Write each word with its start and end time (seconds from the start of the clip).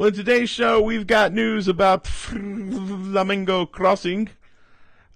Well, 0.00 0.08
in 0.08 0.14
today's 0.14 0.48
show, 0.48 0.80
we've 0.80 1.06
got 1.06 1.34
news 1.34 1.68
about 1.68 2.06
Flamingo 2.06 3.66
Crossing, 3.66 4.30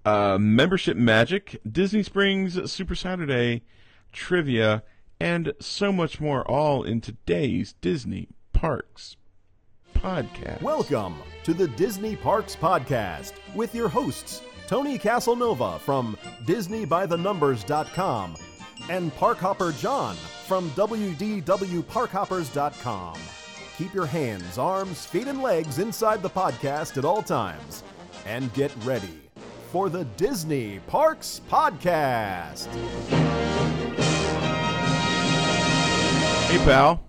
uh, 0.04 0.37
membership 0.38 0.99
magic, 0.99 1.58
Disney 1.67 2.03
Springs 2.03 2.70
Super 2.70 2.94
Saturday, 2.94 3.62
trivia, 4.12 4.83
and 5.18 5.55
so 5.58 5.91
much 5.91 6.20
more, 6.20 6.47
all 6.47 6.83
in 6.83 7.00
today's 7.00 7.73
Disney 7.81 8.29
Parks 8.52 9.16
podcast. 9.95 10.60
Welcome 10.60 11.14
to 11.44 11.54
the 11.54 11.68
Disney 11.68 12.14
Parks 12.14 12.54
Podcast 12.54 13.32
with 13.54 13.74
your 13.74 13.88
hosts, 13.88 14.42
Tony 14.66 14.98
Casanova 14.98 15.78
from 15.78 16.18
DisneyByTheNumbers.com 16.44 18.36
and 18.90 19.14
Parkhopper 19.14 19.80
John 19.80 20.14
from 20.46 20.68
WDWParkhoppers.com. 20.72 23.18
Keep 23.77 23.93
your 23.95 24.06
hands, 24.06 24.56
arms, 24.56 25.04
feet, 25.04 25.27
and 25.27 25.43
legs 25.43 25.79
inside 25.79 26.22
the 26.22 26.30
podcast 26.30 26.96
at 26.96 27.04
all 27.04 27.22
times. 27.22 27.82
And 28.26 28.53
get 28.54 28.72
ready 28.85 29.21
for 29.72 29.89
the 29.90 30.04
Disney 30.17 30.79
Parks 30.86 31.40
Podcast. 31.50 32.67
Hey, 36.47 36.59
pal. 36.65 37.03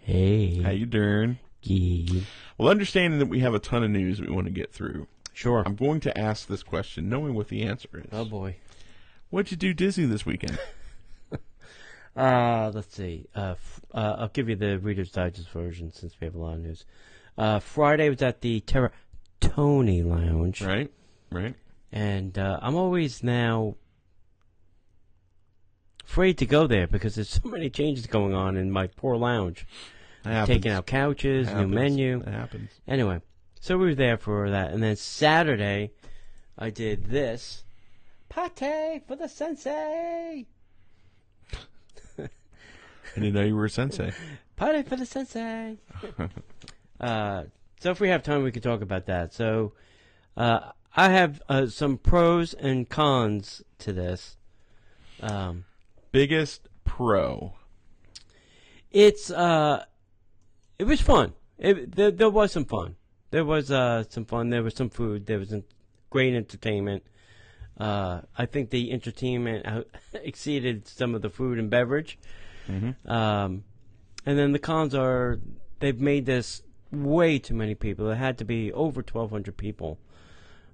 Hey. 0.00 0.62
How 0.62 0.70
you 0.70 0.86
doing? 0.86 1.38
Gee. 1.60 2.24
Well, 2.56 2.70
understanding 2.70 3.18
that 3.18 3.26
we 3.28 3.40
have 3.40 3.54
a 3.54 3.58
ton 3.58 3.82
of 3.84 3.90
news 3.90 4.20
we 4.20 4.28
want 4.32 4.46
to 4.46 4.52
get 4.52 4.72
through, 4.72 5.06
Sure. 5.34 5.62
I'm 5.66 5.76
going 5.76 6.00
to 6.00 6.18
ask 6.18 6.48
this 6.48 6.62
question 6.62 7.10
knowing 7.10 7.34
what 7.34 7.48
the 7.48 7.62
answer 7.62 7.88
is. 8.02 8.06
oh 8.10 8.24
boy. 8.24 8.56
What'd 9.28 9.50
you 9.50 9.56
do 9.58 9.74
Disney 9.74 10.06
this 10.06 10.24
weekend? 10.24 10.58
Uh, 12.16 12.70
let's 12.74 12.94
see. 12.94 13.26
Uh, 13.34 13.50
f- 13.52 13.80
uh, 13.92 14.16
I'll 14.18 14.28
give 14.28 14.48
you 14.48 14.56
the 14.56 14.78
Reader's 14.78 15.10
Digest 15.10 15.50
version 15.50 15.92
since 15.92 16.14
we 16.20 16.24
have 16.24 16.34
a 16.34 16.38
lot 16.38 16.54
of 16.54 16.60
news. 16.60 16.84
Uh, 17.36 17.58
Friday 17.60 18.08
was 18.08 18.22
at 18.22 18.40
the 18.40 18.60
Terra 18.60 18.90
Tony 19.40 20.02
Lounge, 20.02 20.62
right? 20.62 20.90
Right? 21.30 21.54
and 21.92 22.38
uh, 22.38 22.58
I'm 22.62 22.74
always 22.74 23.22
now 23.22 23.76
afraid 26.04 26.38
to 26.38 26.46
go 26.46 26.66
there 26.66 26.86
because 26.86 27.14
there's 27.16 27.28
so 27.28 27.40
many 27.48 27.68
changes 27.70 28.06
going 28.06 28.34
on 28.34 28.56
in 28.56 28.70
my 28.70 28.86
poor 28.86 29.16
lounge. 29.16 29.66
Taking 30.46 30.72
out 30.72 30.86
couches, 30.86 31.46
new 31.52 31.68
menu. 31.68 32.22
That 32.24 32.34
happens. 32.34 32.70
Anyway, 32.88 33.20
so 33.60 33.76
we 33.78 33.86
were 33.86 33.94
there 33.94 34.16
for 34.16 34.50
that, 34.50 34.72
and 34.72 34.82
then 34.82 34.96
Saturday, 34.96 35.92
I 36.58 36.70
did 36.70 37.04
this. 37.04 37.62
Pate 38.28 39.02
for 39.06 39.14
the 39.14 39.28
sensei. 39.28 40.46
I 43.18 43.20
didn't 43.20 43.34
know 43.34 43.42
you 43.42 43.56
were 43.56 43.64
a 43.64 43.70
sensei. 43.70 44.12
Party 44.56 44.82
for 44.82 44.96
the 44.96 45.06
sensei. 45.06 45.78
uh, 47.00 47.44
so 47.80 47.90
if 47.90 48.00
we 48.00 48.08
have 48.08 48.22
time, 48.22 48.42
we 48.42 48.52
could 48.52 48.62
talk 48.62 48.82
about 48.82 49.06
that. 49.06 49.32
So 49.32 49.72
uh, 50.36 50.72
I 50.94 51.10
have 51.10 51.42
uh, 51.48 51.66
some 51.66 51.96
pros 51.96 52.52
and 52.52 52.88
cons 52.88 53.62
to 53.78 53.92
this. 53.92 54.36
Um, 55.20 55.64
Biggest 56.12 56.68
pro. 56.84 57.54
it's 58.90 59.30
uh, 59.30 59.84
it 60.78 60.84
was 60.84 61.00
fun. 61.00 61.32
It, 61.58 61.96
there, 61.96 62.10
there 62.10 62.30
was 62.30 62.52
some 62.52 62.66
fun. 62.66 62.96
There 63.30 63.44
was 63.44 63.70
uh, 63.70 64.04
some 64.10 64.26
fun. 64.26 64.50
There 64.50 64.62
was 64.62 64.74
some 64.74 64.90
food. 64.90 65.26
There 65.26 65.38
was 65.38 65.54
great 66.10 66.34
entertainment. 66.34 67.02
Uh, 67.78 68.22
I 68.36 68.46
think 68.46 68.70
the 68.70 68.92
entertainment 68.92 69.86
exceeded 70.12 70.86
some 70.86 71.14
of 71.14 71.22
the 71.22 71.30
food 71.30 71.58
and 71.58 71.70
beverage. 71.70 72.18
Um, 72.68 73.64
and 74.24 74.38
then 74.38 74.52
the 74.52 74.58
cons 74.58 74.94
are 74.94 75.38
they've 75.80 76.00
made 76.00 76.26
this 76.26 76.62
way 76.90 77.38
too 77.38 77.54
many 77.54 77.74
people. 77.74 78.10
It 78.10 78.16
had 78.16 78.38
to 78.38 78.44
be 78.44 78.72
over 78.72 79.00
1,200 79.00 79.56
people. 79.56 79.98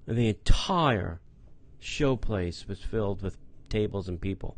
And 0.07 0.17
the 0.17 0.27
entire 0.27 1.19
show 1.79 2.15
place 2.15 2.67
was 2.67 2.81
filled 2.81 3.21
with 3.21 3.37
tables 3.69 4.07
and 4.07 4.19
people. 4.19 4.57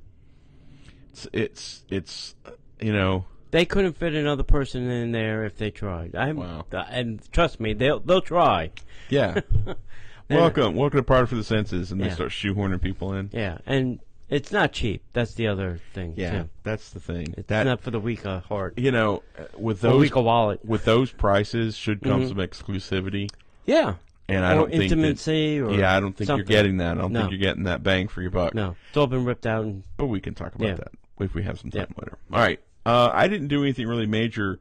It's 1.12 1.28
it's 1.34 1.86
it's 1.90 2.36
uh, 2.46 2.52
you 2.80 2.92
know 2.92 3.26
They 3.52 3.66
couldn't 3.66 3.94
fit 3.94 4.14
another 4.16 4.44
person 4.44 4.90
in 4.90 5.12
there 5.12 5.46
if 5.46 5.58
they 5.58 5.72
tried. 5.72 6.16
I 6.16 6.32
Wow. 6.34 6.66
and 6.72 7.22
trust 7.32 7.60
me, 7.60 7.74
they'll 7.74 8.00
they'll 8.00 8.22
try. 8.22 8.72
yeah. 9.10 9.42
welcome, 10.30 10.76
welcome 10.76 11.00
to 11.00 11.04
Party 11.04 11.28
for 11.28 11.36
the 11.36 11.44
Senses, 11.44 11.92
and 11.92 12.02
they 12.02 12.10
start 12.10 12.32
shoehorning 12.32 12.82
people 12.82 13.14
in. 13.14 13.30
Yeah, 13.32 13.60
and 13.66 14.00
it's 14.36 14.52
not 14.52 14.72
cheap. 14.74 15.02
That's 15.14 15.34
the 15.34 15.48
other 15.48 15.80
thing. 15.94 16.14
Yeah, 16.18 16.44
too. 16.44 16.50
that's 16.64 16.90
the 16.92 17.00
thing. 17.00 17.34
it's 17.38 17.48
that 17.48 17.64
not 17.64 17.82
for 17.82 17.92
the 17.92 18.00
weak 18.00 18.24
heart. 18.24 18.78
you 18.78 18.92
know, 18.92 19.24
uh, 19.40 19.44
with 19.58 19.82
those 19.82 20.00
weak 20.02 20.16
wallet. 20.16 20.64
with 20.66 20.86
those 20.86 21.12
prices 21.12 21.76
should 21.76 22.02
come 22.02 22.24
Mhm. 22.24 22.28
some 22.30 22.38
exclusivity, 22.38 23.30
Yeah, 23.66 23.96
and 24.28 24.44
I 24.46 24.52
or 24.54 24.56
don't 24.56 24.70
think 24.72 24.90
that, 24.90 24.98
intimacy 24.98 25.60
or 25.60 25.72
yeah, 25.74 25.96
I 25.96 26.00
don't 26.00 26.16
think 26.16 26.28
something. 26.28 26.40
you're 26.48 26.62
getting 26.62 26.78
that. 26.78 26.98
I 26.98 27.02
don't 27.02 27.14
No. 27.14 27.22
think 27.22 27.32
you're 27.32 27.40
getting 27.40 27.64
that 27.64 27.82
bang 27.84 28.08
for 28.08 28.22
your 28.22 28.32
buck. 28.32 28.54
No, 28.54 28.76
it's 28.90 28.98
all 28.98 29.08
been 29.08 29.26
ripped 29.26 29.46
out 29.46 29.64
and 29.64 29.84
But 29.98 30.08
we 30.08 30.20
can 30.20 30.34
talk 30.36 30.54
about 30.56 30.68
Yeah. 30.68 30.76
that 30.76 30.92
if 31.20 31.34
we 31.34 31.44
have 31.44 31.60
some 31.60 31.72
time 31.72 31.88
Yeah. 31.90 32.02
later. 32.04 32.18
All 32.34 32.40
right. 32.40 32.60
Uh, 32.86 33.10
I 33.14 33.28
didn't 33.28 33.48
do 33.48 33.64
anything 33.64 33.88
really 33.88 34.06
major 34.08 34.60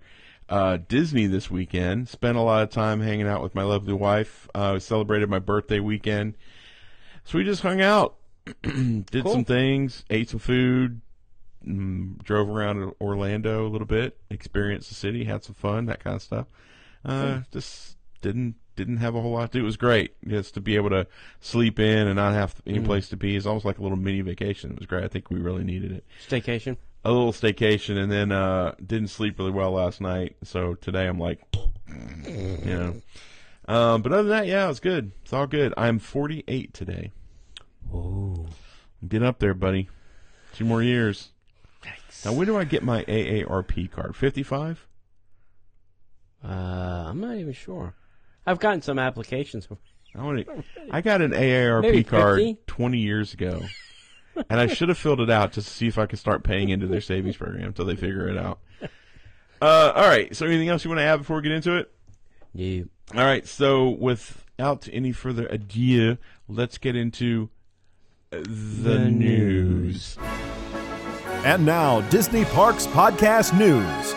uh, 0.49 0.77
Disney 0.89 1.27
this 1.27 1.51
weekend. 1.51 2.07
Spent 2.09 2.37
a 2.37 2.41
lot 2.43 2.63
of 2.63 2.69
time 2.71 3.01
hanging 3.01 3.27
out 3.27 3.43
with 3.43 3.55
my 3.55 3.63
lovely 3.63 3.95
wife. 3.95 4.47
Uh, 4.55 4.79
celebrated 4.79 5.29
my 5.31 5.39
birthday 5.39 5.81
weekend. 5.81 6.35
So 7.25 7.39
we 7.39 7.45
just 7.45 7.63
hung 7.63 7.81
out, 7.81 8.15
did 8.63 9.23
Cool. 9.25 9.33
some 9.33 9.45
things, 9.45 10.05
ate 10.11 10.29
some 10.31 10.41
food, 10.41 11.01
mm, 11.67 12.23
drove 12.23 12.49
around 12.49 12.93
Orlando 13.01 13.67
a 13.67 13.71
little 13.71 13.87
bit, 13.87 14.19
experienced 14.31 14.89
the 14.89 14.95
city, 14.95 15.25
had 15.25 15.43
some 15.45 15.55
fun, 15.55 15.87
that 15.87 16.03
kind 16.03 16.17
of 16.17 16.23
stuff. 16.23 16.47
Uh, 17.05 17.41
Just 17.53 17.97
didn't 18.23 18.55
didn't 18.77 18.97
have 18.97 19.15
a 19.15 19.21
whole 19.21 19.31
lot 19.33 19.53
to 19.53 19.59
do. 19.59 19.63
It 19.63 19.67
was 19.67 19.77
great 19.77 20.15
just 20.27 20.55
to 20.55 20.61
be 20.61 20.75
able 20.75 20.91
to 20.91 21.07
sleep 21.41 21.79
in 21.79 22.09
and 22.09 22.17
not 22.17 22.33
have 22.33 22.57
any 22.67 22.81
Mm. 22.81 22.87
place 22.87 23.09
to 23.11 23.17
be. 23.17 23.37
It's 23.37 23.47
almost 23.47 23.65
like 23.65 23.79
a 23.79 23.83
little 23.83 23.97
mini 23.97 24.21
vacation. 24.23 24.73
It 24.73 24.79
was 24.81 24.87
great. 24.87 25.05
I 25.05 25.09
think 25.09 25.31
we 25.31 25.39
really 25.39 25.63
needed 25.63 25.93
it. 25.93 26.05
staycation. 26.29 26.77
A 27.05 27.13
little 27.13 27.33
staycation, 27.33 27.99
and 27.99 28.11
then 28.11 28.33
uh, 28.33 28.75
didn't 28.85 29.09
sleep 29.09 29.39
really 29.39 29.51
well 29.53 29.73
last 29.73 30.01
night. 30.01 30.37
So 30.43 30.75
today 30.75 31.07
I'm 31.07 31.19
like, 31.21 31.41
you 31.87 32.65
know. 32.65 32.95
Um, 33.69 34.03
but 34.03 34.13
other 34.13 34.23
than 34.25 34.31
that, 34.31 34.47
yeah, 34.47 34.69
it's 34.71 34.81
good. 34.81 35.13
It's 35.23 35.33
all 35.33 35.47
good. 35.47 35.73
I'm 35.77 35.99
48 35.99 36.73
today. 36.75 37.13
Oh, 37.93 38.47
Get 39.07 39.23
up 39.23 39.39
there, 39.39 39.55
buddy. 39.55 39.89
Two 40.55 40.65
more 40.65 40.83
years. 40.83 41.31
Now, 42.25 42.33
when 42.33 42.47
do 42.47 42.57
I 42.57 42.65
get 42.65 42.83
my 42.83 43.05
AARP 43.05 43.91
card? 43.91 44.17
55? 44.17 44.87
uh, 46.45 46.49
I'm 46.49 47.21
not 47.21 47.37
even 47.37 47.53
sure. 47.53 47.95
I've 48.47 48.59
gotten 48.61 48.83
some 48.83 48.99
applications. 48.99 49.69
I 50.17 50.23
want 50.23 50.47
to. 50.47 50.65
I 50.91 51.01
got 51.01 51.23
an 51.23 51.33
AARP 51.33 51.83
Maybe 51.83 52.05
card 52.05 52.39
50? 52.39 52.59
20 52.67 52.99
years 52.99 53.35
ago, 53.35 53.63
and 54.51 54.61
I 54.61 54.67
should 54.67 54.89
have 54.89 54.99
filled 54.99 55.21
it 55.21 55.31
out 55.31 55.53
just 55.53 55.69
to 55.69 55.75
see 55.75 55.87
if 55.87 55.99
I 55.99 56.07
could 56.07 56.19
start 56.19 56.45
paying 56.45 56.69
into 56.69 56.87
their 56.87 57.01
savings 57.01 57.37
program 57.37 57.67
until 57.67 57.85
they 57.85 57.97
figure 57.97 58.29
it 58.29 58.39
out. 58.39 58.61
Uh, 59.63 59.93
all 59.95 60.09
right. 60.09 60.37
So, 60.37 60.45
anything 60.45 60.69
else 60.69 60.85
you 60.85 60.91
want 60.91 60.99
to 60.99 61.05
add 61.05 61.19
before 61.19 61.37
we 61.37 61.43
get 61.43 61.53
into 61.53 61.77
it? 61.77 61.91
You 62.53 62.91
All 63.15 63.25
right. 63.25 63.47
So, 63.47 63.89
without 63.89 64.89
any 64.93 65.11
further 65.13 65.47
ado, 65.47 66.19
let's 66.49 66.77
get 66.77 66.97
into 66.97 67.49
the, 68.43 68.91
The 68.91 69.11
news. 69.11 70.17
news. 70.17 70.19
And 71.45 71.65
now, 71.67 72.01
Disney 72.11 72.45
Parks 72.47 72.87
Podcast 72.87 73.57
News. 73.59 74.15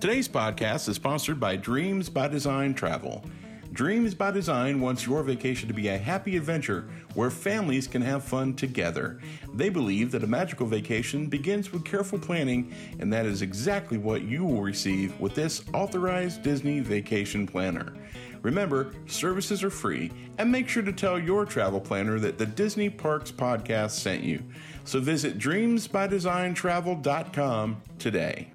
Today's 0.00 0.28
podcast 0.28 0.88
is 0.88 0.96
sponsored 0.96 1.38
by 1.38 1.54
Dreams 1.56 2.08
by 2.08 2.26
Design 2.26 2.74
Travel. 2.74 3.24
Dreams 3.72 4.14
by 4.14 4.30
Design 4.30 4.80
wants 4.82 5.06
your 5.06 5.22
vacation 5.22 5.66
to 5.66 5.72
be 5.72 5.88
a 5.88 5.96
happy 5.96 6.36
adventure 6.36 6.86
where 7.14 7.30
families 7.30 7.86
can 7.86 8.02
have 8.02 8.22
fun 8.22 8.52
together. 8.52 9.18
They 9.54 9.70
believe 9.70 10.10
that 10.10 10.22
a 10.22 10.26
magical 10.26 10.66
vacation 10.66 11.28
begins 11.28 11.72
with 11.72 11.82
careful 11.82 12.18
planning, 12.18 12.70
and 12.98 13.10
that 13.14 13.24
is 13.24 13.40
exactly 13.40 13.96
what 13.96 14.24
you 14.24 14.44
will 14.44 14.60
receive 14.60 15.18
with 15.18 15.34
this 15.34 15.64
authorized 15.72 16.42
Disney 16.42 16.80
vacation 16.80 17.46
planner. 17.46 17.94
Remember, 18.42 18.92
services 19.06 19.64
are 19.64 19.70
free, 19.70 20.12
and 20.36 20.52
make 20.52 20.68
sure 20.68 20.82
to 20.82 20.92
tell 20.92 21.18
your 21.18 21.46
travel 21.46 21.80
planner 21.80 22.18
that 22.18 22.36
the 22.36 22.44
Disney 22.44 22.90
Parks 22.90 23.32
podcast 23.32 23.92
sent 23.92 24.22
you. 24.22 24.42
So 24.84 25.00
visit 25.00 25.38
dreamsbydesigntravel.com 25.38 27.82
today. 27.98 28.48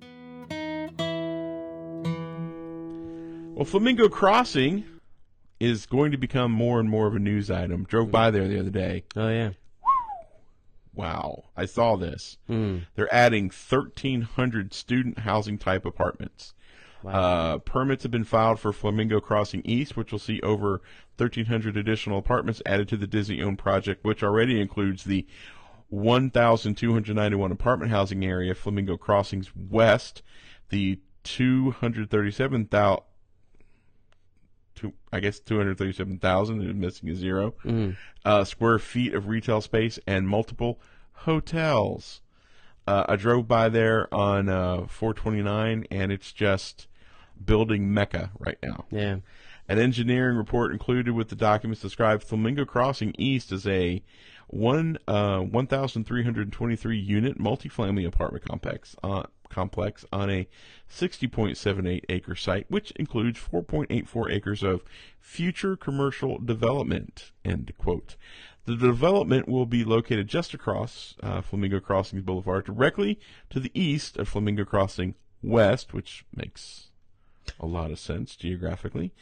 Well, 3.56 3.66
Flamingo 3.66 4.10
Crossing 4.10 4.84
is 5.60 5.86
going 5.86 6.12
to 6.12 6.18
become 6.18 6.52
more 6.52 6.80
and 6.80 6.90
more 6.90 7.08
of 7.08 7.16
a 7.16 7.20
news 7.20 7.50
item. 7.50 7.84
Drove 7.86 8.12
by 8.12 8.32
there 8.32 8.48
the 8.48 8.60
other 8.60 8.70
day. 8.70 9.04
Oh 9.16 9.30
yeah. 9.30 9.52
Wow, 10.94 11.46
I 11.56 11.66
saw 11.66 11.96
this. 11.96 12.38
Hmm. 12.48 12.80
They're 12.96 13.14
adding 13.14 13.46
1,300 13.46 14.74
student 14.74 15.20
housing 15.20 15.60
type 15.60 15.86
apartments. 15.86 16.56
Uh, 17.06 17.60
permits 17.60 18.04
have 18.04 18.12
been 18.12 18.24
filed 18.24 18.60
for 18.60 18.74
Flamingo 18.74 19.20
Crossing 19.20 19.62
East, 19.64 19.96
which 19.96 20.12
will 20.12 20.20
see 20.20 20.42
over 20.42 20.82
1,300 21.18 21.78
additional 21.78 22.18
apartments 22.18 22.62
added 22.66 22.90
to 22.90 22.98
the 22.98 23.08
Disney-owned 23.08 23.60
project, 23.60 24.04
which 24.04 24.24
already 24.24 24.60
includes 24.60 25.04
the 25.04 25.26
1,291 25.90 27.52
apartment 27.52 27.92
housing 27.92 28.26
area, 28.26 28.54
Flamingo 28.56 28.98
Crossings 28.98 29.52
West, 29.56 30.22
the 30.70 31.00
237,000 31.24 33.04
two, 34.78 34.94
I 35.12 35.20
guess 35.20 35.40
237,000, 35.40 36.62
and 36.62 36.80
missing 36.80 37.10
a 37.10 37.16
0 37.16 37.54
uh, 38.26 38.44
square 38.44 38.80
feet 38.80 39.14
of 39.14 39.28
retail 39.28 39.62
space 39.62 40.00
and 40.08 40.28
multiple 40.28 40.80
hotels. 41.12 42.22
Uh, 42.86 43.06
I 43.10 43.16
drove 43.18 43.48
by 43.48 43.68
there 43.68 44.14
on 44.14 44.48
uh, 44.48 44.88
429, 44.88 45.88
and 45.92 46.12
it's 46.12 46.32
just 46.32 46.88
building 47.44 47.94
mecca 47.94 48.32
right 48.40 48.58
now. 48.64 48.86
Yeah. 48.92 49.18
An 49.70 49.80
engineering 49.80 50.38
report 50.38 50.72
included 50.72 51.14
with 51.14 51.28
the 51.28 51.36
documents 51.36 51.82
described 51.82 52.24
Flamingo 52.24 52.64
Crossing 52.64 53.14
East 53.18 53.52
as 53.52 53.68
a 53.68 54.02
one 54.48 54.98
uh, 55.10 55.40
1,323 55.40 56.98
unit 56.98 57.38
multifamily 57.38 58.08
apartment 58.08 58.46
complex 58.46 58.96
uh, 59.04 59.24
complex 59.50 60.06
on 60.12 60.30
a 60.30 60.48
60.78 60.90 62.04
acre 62.10 62.36
site, 62.36 62.66
which 62.70 62.92
includes 62.92 63.40
4.84 63.40 64.32
acres 64.32 64.64
of 64.64 64.84
future 65.20 65.76
commercial 65.76 66.40
development. 66.40 67.32
End 67.44 67.72
quote. 67.78 68.16
The 68.66 68.76
development 68.76 69.48
will 69.48 69.66
be 69.66 69.84
located 69.86 70.28
just 70.28 70.54
across 70.54 71.16
uh, 71.24 71.42
Flamingo 71.42 71.80
Crossing 71.80 72.22
Boulevard, 72.22 72.66
directly 72.66 73.20
to 73.50 73.60
the 73.60 73.72
east 73.74 74.18
of 74.18 74.28
Flamingo 74.28 74.66
Crossing 74.66 75.16
West, 75.42 75.94
which 75.94 76.26
makes 76.36 76.90
a 77.62 77.66
lot 77.66 77.92
of 77.92 78.00
sense 78.00 78.36
geographically. 78.36 79.14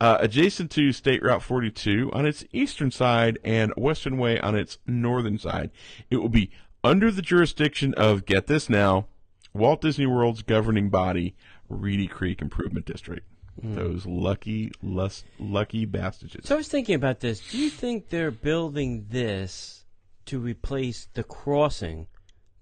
Uh, 0.00 0.18
adjacent 0.20 0.70
to 0.72 0.92
State 0.92 1.22
Route 1.22 1.42
42 1.42 2.10
on 2.12 2.26
its 2.26 2.44
eastern 2.52 2.90
side 2.90 3.38
and 3.42 3.72
Western 3.76 4.18
Way 4.18 4.38
on 4.38 4.54
its 4.54 4.76
northern 4.86 5.38
side. 5.38 5.70
It 6.10 6.18
will 6.18 6.28
be 6.28 6.50
under 6.82 7.10
the 7.10 7.22
jurisdiction 7.22 7.94
of, 7.94 8.26
get 8.26 8.46
this 8.46 8.68
now, 8.68 9.06
Walt 9.54 9.80
Disney 9.80 10.06
World's 10.06 10.42
governing 10.42 10.90
body, 10.90 11.34
Reedy 11.68 12.06
Creek 12.08 12.42
Improvement 12.42 12.86
District. 12.86 13.26
Those 13.62 14.04
lucky, 14.04 14.72
lus- 14.82 15.22
lucky 15.38 15.84
bastards. 15.84 16.36
So 16.42 16.56
I 16.56 16.58
was 16.58 16.66
thinking 16.66 16.96
about 16.96 17.20
this. 17.20 17.38
Do 17.52 17.56
you 17.58 17.70
think 17.70 18.08
they're 18.08 18.32
building 18.32 19.06
this 19.10 19.84
to 20.26 20.40
replace 20.40 21.06
the 21.14 21.22
crossing 21.22 22.08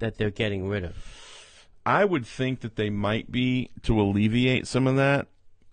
that 0.00 0.18
they're 0.18 0.30
getting 0.30 0.68
rid 0.68 0.84
of? 0.84 0.94
I 1.86 2.04
would 2.04 2.26
think 2.26 2.60
that 2.60 2.76
they 2.76 2.90
might 2.90 3.32
be 3.32 3.70
to 3.84 3.98
alleviate 3.98 4.66
some 4.66 4.86
of 4.86 4.96
that. 4.96 5.28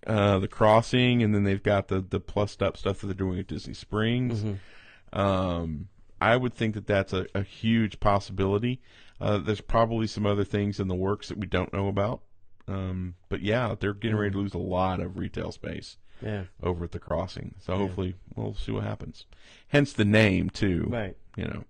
Uh, 0.06 0.38
the 0.38 0.48
crossing, 0.48 1.22
and 1.22 1.34
then 1.34 1.44
they've 1.44 1.62
got 1.62 1.88
the 1.88 2.00
the 2.00 2.18
plussed 2.18 2.62
up 2.62 2.78
stuff 2.78 3.00
that 3.00 3.06
they're 3.08 3.14
doing 3.14 3.38
at 3.38 3.46
Disney 3.46 3.74
Springs. 3.74 4.42
Um, 5.12 5.88
I 6.18 6.36
would 6.38 6.54
think 6.54 6.74
that 6.74 6.86
that's 6.86 7.12
a, 7.12 7.26
a 7.34 7.42
huge 7.42 8.00
possibility. 8.00 8.80
Uh, 9.20 9.38
there's 9.38 9.60
probably 9.60 10.06
some 10.06 10.26
other 10.26 10.44
things 10.44 10.80
in 10.80 10.88
the 10.88 10.94
works 10.94 11.28
that 11.28 11.38
we 11.38 11.46
don't 11.46 11.72
know 11.72 11.88
about. 11.88 12.22
Um, 12.68 13.14
but 13.28 13.42
yeah, 13.42 13.74
they're 13.78 13.94
getting 13.94 14.16
ready 14.16 14.30
to 14.32 14.38
lose 14.38 14.54
a 14.54 14.58
lot 14.58 15.00
of 15.00 15.18
retail 15.18 15.50
space 15.52 15.96
Yeah. 16.22 16.44
over 16.62 16.84
at 16.84 16.92
the 16.92 16.98
crossing. 17.00 17.54
So 17.60 17.76
hopefully 17.76 18.14
we'll 18.34 18.54
see 18.54 18.70
what 18.72 18.84
happens. 18.84 19.26
Hence 19.68 19.92
the 19.92 20.04
name 20.04 20.50
too. 20.50 20.86
Right. 20.88 21.16
You 21.36 21.44
know. 21.44 21.64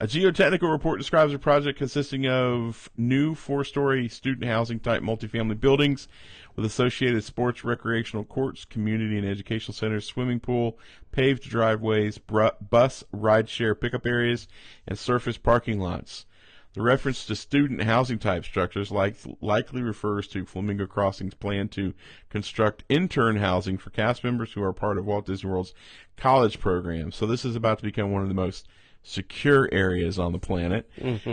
A 0.00 0.06
geotechnical 0.06 0.70
report 0.70 1.00
describes 1.00 1.34
a 1.34 1.40
project 1.40 1.76
consisting 1.76 2.24
of 2.28 2.88
new 2.96 3.34
four-story 3.34 4.08
student 4.08 4.44
housing 4.48 4.78
type 4.78 5.02
multifamily 5.02 5.58
buildings 5.58 6.06
with 6.54 6.64
associated 6.64 7.24
sports, 7.24 7.64
recreational 7.64 8.24
courts, 8.24 8.64
community 8.64 9.18
and 9.18 9.26
educational 9.26 9.74
centers, 9.74 10.04
swimming 10.06 10.38
pool, 10.38 10.78
paved 11.10 11.42
driveways, 11.42 12.16
bus, 12.18 13.02
rideshare 13.12 13.78
pickup 13.80 14.06
areas, 14.06 14.46
and 14.86 14.96
surface 14.96 15.36
parking 15.36 15.80
lots. 15.80 16.26
The 16.74 16.82
reference 16.82 17.24
to 17.26 17.34
student 17.34 17.82
housing 17.82 18.18
type 18.18 18.44
structures 18.44 18.90
like, 18.90 19.16
likely 19.40 19.82
refers 19.82 20.28
to 20.28 20.44
Flamingo 20.44 20.86
Crossing's 20.86 21.34
plan 21.34 21.68
to 21.70 21.94
construct 22.28 22.84
intern 22.88 23.36
housing 23.36 23.78
for 23.78 23.90
cast 23.90 24.22
members 24.22 24.52
who 24.52 24.62
are 24.62 24.72
part 24.72 24.98
of 24.98 25.06
Walt 25.06 25.26
Disney 25.26 25.50
World's 25.50 25.74
college 26.16 26.60
program. 26.60 27.10
So 27.10 27.26
this 27.26 27.44
is 27.44 27.56
about 27.56 27.78
to 27.78 27.84
become 27.84 28.12
one 28.12 28.22
of 28.22 28.28
the 28.28 28.34
most 28.34 28.68
secure 29.02 29.68
areas 29.72 30.18
on 30.18 30.32
the 30.32 30.38
planet. 30.38 30.88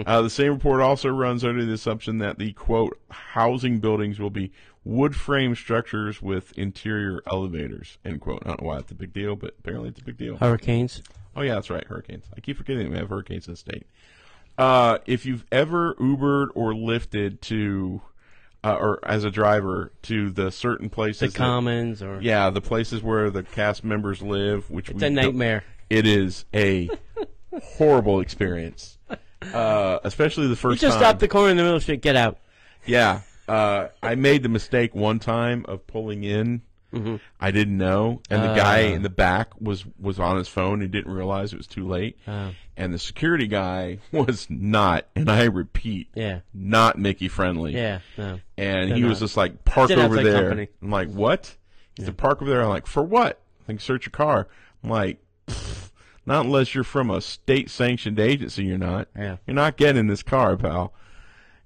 Uh, 0.07 0.21
the 0.21 0.29
same 0.29 0.53
report 0.53 0.81
also 0.81 1.09
runs 1.09 1.43
under 1.43 1.65
the 1.65 1.73
assumption 1.73 2.19
that 2.19 2.39
the 2.39 2.53
quote 2.53 2.97
housing 3.11 3.79
buildings 3.79 4.19
will 4.19 4.29
be 4.29 4.51
wood 4.85 5.15
frame 5.15 5.55
structures 5.55 6.21
with 6.21 6.57
interior 6.57 7.21
elevators 7.29 7.97
end 8.05 8.21
quote. 8.21 8.41
I 8.45 8.49
don't 8.49 8.61
know 8.61 8.67
why 8.67 8.77
it's 8.77 8.91
a 8.91 8.95
big 8.95 9.13
deal, 9.13 9.35
but 9.35 9.55
apparently 9.59 9.89
it's 9.89 9.99
a 9.99 10.03
big 10.03 10.17
deal. 10.17 10.37
Hurricanes. 10.37 11.01
Oh 11.35 11.41
yeah, 11.41 11.55
that's 11.55 11.69
right. 11.69 11.83
Hurricanes. 11.85 12.25
I 12.37 12.39
keep 12.39 12.55
forgetting 12.55 12.89
we 12.89 12.97
have 12.97 13.09
hurricanes 13.09 13.47
in 13.47 13.53
the 13.53 13.57
state. 13.57 13.87
Uh, 14.57 14.99
if 15.05 15.25
you've 15.25 15.45
ever 15.51 15.95
Ubered 15.95 16.47
or 16.55 16.73
lifted 16.73 17.41
to, 17.43 18.01
uh, 18.63 18.75
or 18.75 18.99
as 19.03 19.23
a 19.23 19.31
driver 19.31 19.91
to 20.03 20.29
the 20.29 20.51
certain 20.51 20.87
The 20.87 20.95
places, 20.95 21.33
that- 21.33 21.37
Commons 21.37 22.01
or 22.01 22.19
yeah, 22.21 22.49
the 22.49 22.61
places 22.61 23.03
where 23.03 23.29
the 23.29 23.43
cast 23.43 23.83
members 23.83 24.21
live, 24.21 24.69
which 24.71 24.89
it's 24.89 25.03
a 25.03 25.09
nightmare. 25.09 25.63
It 25.89 26.07
is 26.07 26.45
a 26.53 26.89
horrible 27.63 28.19
experience, 28.21 28.97
uh, 29.53 29.99
especially 30.03 30.47
the 30.47 30.55
first. 30.55 30.81
You 30.81 30.87
just 30.87 30.97
time. 30.99 31.09
stop 31.09 31.19
the 31.19 31.27
corner 31.27 31.51
in 31.51 31.57
the 31.57 31.63
middle 31.63 31.75
of 31.75 31.81
the 31.81 31.83
street. 31.83 32.01
Get 32.01 32.15
out. 32.15 32.39
Yeah. 32.85 33.21
Uh, 33.47 33.89
I 34.01 34.15
made 34.15 34.41
the 34.41 34.49
mistake 34.49 34.95
one 34.95 35.19
time 35.19 35.65
of 35.67 35.85
pulling 35.85 36.23
in. 36.23 36.61
I 37.41 37.51
didn't 37.51 37.77
know, 37.77 38.21
and 38.29 38.41
the 38.41 38.55
guy 38.55 38.79
in 38.79 39.01
the 39.01 39.09
back 39.09 39.49
was 39.59 39.83
was 39.99 40.17
on 40.17 40.37
his 40.37 40.47
phone 40.47 40.81
and 40.81 40.89
didn't 40.89 41.11
realize 41.11 41.51
it 41.51 41.57
was 41.57 41.67
too 41.67 41.85
late. 41.85 42.17
And 42.77 42.93
the 42.93 42.99
security 42.99 43.47
guy 43.47 43.99
was 44.11 44.47
not, 44.49 45.05
and 45.15 45.29
I 45.31 45.45
repeat, 45.45 46.09
Yeah. 46.13 46.41
not 46.53 46.97
Mickey 46.99 47.27
friendly. 47.29 47.73
Yeah. 47.73 47.99
No. 48.17 48.39
And 48.57 48.91
he 48.93 49.03
was 49.05 49.19
just 49.19 49.37
like, 49.37 49.63
park 49.63 49.87
Didn't 49.89 50.05
over 50.05 50.21
there. 50.21 50.41
company. 50.49 50.67
I'm 50.81 50.89
like, 50.91 51.09
what? 51.09 51.55
He 51.95 52.03
said, 52.03 52.17
park 52.17 52.41
over 52.41 52.51
there. 52.51 52.61
I'm 52.63 52.69
like, 52.69 52.85
for 52.87 53.01
what? 53.03 53.39
I 53.63 53.65
think 53.67 53.79
search 53.81 54.05
your 54.05 54.11
car. 54.11 54.47
I'm 54.83 54.89
like, 54.89 55.19
not 56.25 56.45
unless 56.45 56.75
you're 56.75 56.83
from 56.83 57.09
a 57.09 57.21
state 57.21 57.69
sanctioned 57.69 58.19
agency. 58.19 58.65
You're 58.65 58.77
not. 58.77 59.07
Yeah. 59.15 59.37
You're 59.47 59.55
not 59.55 59.77
getting 59.77 60.07
this 60.07 60.23
car, 60.23 60.57
pal. 60.57 60.91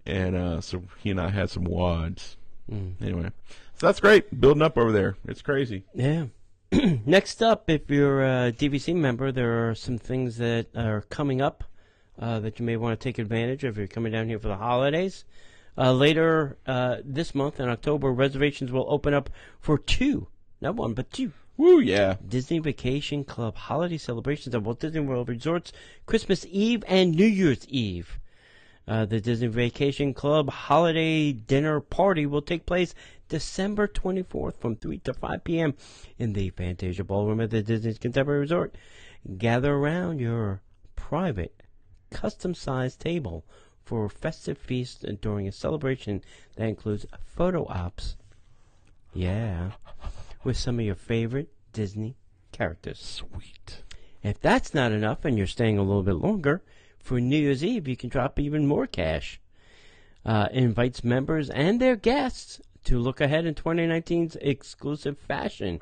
And 0.05 0.35
uh, 0.35 0.61
so 0.61 0.83
he 0.97 1.09
and 1.11 1.19
I 1.19 1.29
had 1.29 1.49
some 1.49 1.63
wads. 1.63 2.37
Mm. 2.71 3.01
Anyway, 3.01 3.31
so 3.75 3.87
that's 3.87 3.99
great. 3.99 4.39
Building 4.39 4.61
up 4.61 4.77
over 4.77 4.91
there. 4.91 5.17
It's 5.27 5.41
crazy. 5.41 5.83
Yeah. 5.93 6.25
Next 7.05 7.41
up, 7.41 7.67
if 7.67 7.89
you're 7.89 8.21
a 8.21 8.51
DVC 8.51 8.95
member, 8.95 9.31
there 9.31 9.69
are 9.69 9.73
some 9.73 9.97
things 9.97 10.37
that 10.37 10.67
are 10.75 11.01
coming 11.01 11.41
up 11.41 11.63
uh, 12.19 12.39
that 12.41 12.59
you 12.59 12.65
may 12.65 12.77
want 12.77 12.99
to 12.99 13.03
take 13.03 13.17
advantage 13.17 13.63
of 13.63 13.73
if 13.73 13.77
you're 13.77 13.87
coming 13.87 14.11
down 14.11 14.27
here 14.27 14.37
for 14.37 14.49
the 14.49 14.55
holidays. 14.55 15.25
Uh, 15.75 15.91
later 15.91 16.57
uh, 16.67 16.97
this 17.03 17.33
month 17.33 17.59
in 17.59 17.69
October, 17.69 18.11
reservations 18.11 18.71
will 18.71 18.85
open 18.87 19.15
up 19.15 19.31
for 19.59 19.79
two, 19.79 20.27
not 20.61 20.75
one, 20.75 20.93
but 20.93 21.11
two. 21.11 21.31
Woo, 21.57 21.79
yeah. 21.79 22.17
Disney 22.27 22.59
Vacation 22.59 23.23
Club 23.23 23.55
holiday 23.55 23.97
celebrations 23.97 24.53
at 24.53 24.61
Walt 24.61 24.79
Disney 24.79 25.01
World 25.01 25.27
Resorts 25.27 25.71
Christmas 26.05 26.45
Eve 26.51 26.83
and 26.87 27.15
New 27.15 27.25
Year's 27.25 27.67
Eve. 27.67 28.19
Uh, 28.89 29.05
the 29.05 29.21
Disney 29.21 29.45
Vacation 29.45 30.15
Club 30.15 30.49
holiday 30.49 31.31
dinner 31.31 31.79
party 31.79 32.25
will 32.25 32.41
take 32.41 32.65
place 32.65 32.95
December 33.27 33.87
24th 33.87 34.57
from 34.57 34.75
3 34.75 34.97
to 34.97 35.13
5 35.13 35.43
p.m. 35.43 35.75
in 36.17 36.33
the 36.33 36.49
Fantasia 36.49 37.03
Ballroom 37.03 37.39
at 37.39 37.51
the 37.51 37.61
Disney's 37.61 37.99
Contemporary 37.99 38.39
Resort. 38.39 38.73
Gather 39.37 39.75
around 39.75 40.19
your 40.19 40.61
private, 40.95 41.61
custom 42.09 42.55
sized 42.55 42.99
table 42.99 43.45
for 43.85 44.05
a 44.05 44.09
festive 44.09 44.57
feast 44.57 45.05
during 45.21 45.47
a 45.47 45.51
celebration 45.51 46.23
that 46.55 46.67
includes 46.67 47.05
photo 47.27 47.67
ops. 47.67 48.17
Yeah. 49.13 49.73
With 50.43 50.57
some 50.57 50.79
of 50.79 50.85
your 50.85 50.95
favorite 50.95 51.49
Disney 51.73 52.15
characters. 52.51 52.99
Sweet. 52.99 53.83
If 54.23 54.41
that's 54.41 54.73
not 54.73 54.91
enough 54.91 55.25
and 55.25 55.37
you're 55.37 55.45
staying 55.45 55.77
a 55.77 55.83
little 55.83 56.01
bit 56.01 56.15
longer, 56.15 56.63
for 57.09 57.19
New 57.19 57.39
Year's 57.39 57.63
Eve 57.63 57.87
you 57.87 57.97
can 57.97 58.07
drop 58.07 58.39
even 58.39 58.67
more 58.67 58.85
cash. 58.85 59.41
Uh, 60.23 60.47
it 60.53 60.63
invites 60.63 61.03
members 61.03 61.49
and 61.49 61.81
their 61.81 61.95
guests 61.95 62.61
to 62.83 62.99
look 62.99 63.19
ahead 63.19 63.47
in 63.47 63.55
2019's 63.55 64.37
exclusive 64.41 65.17
fashion, 65.17 65.81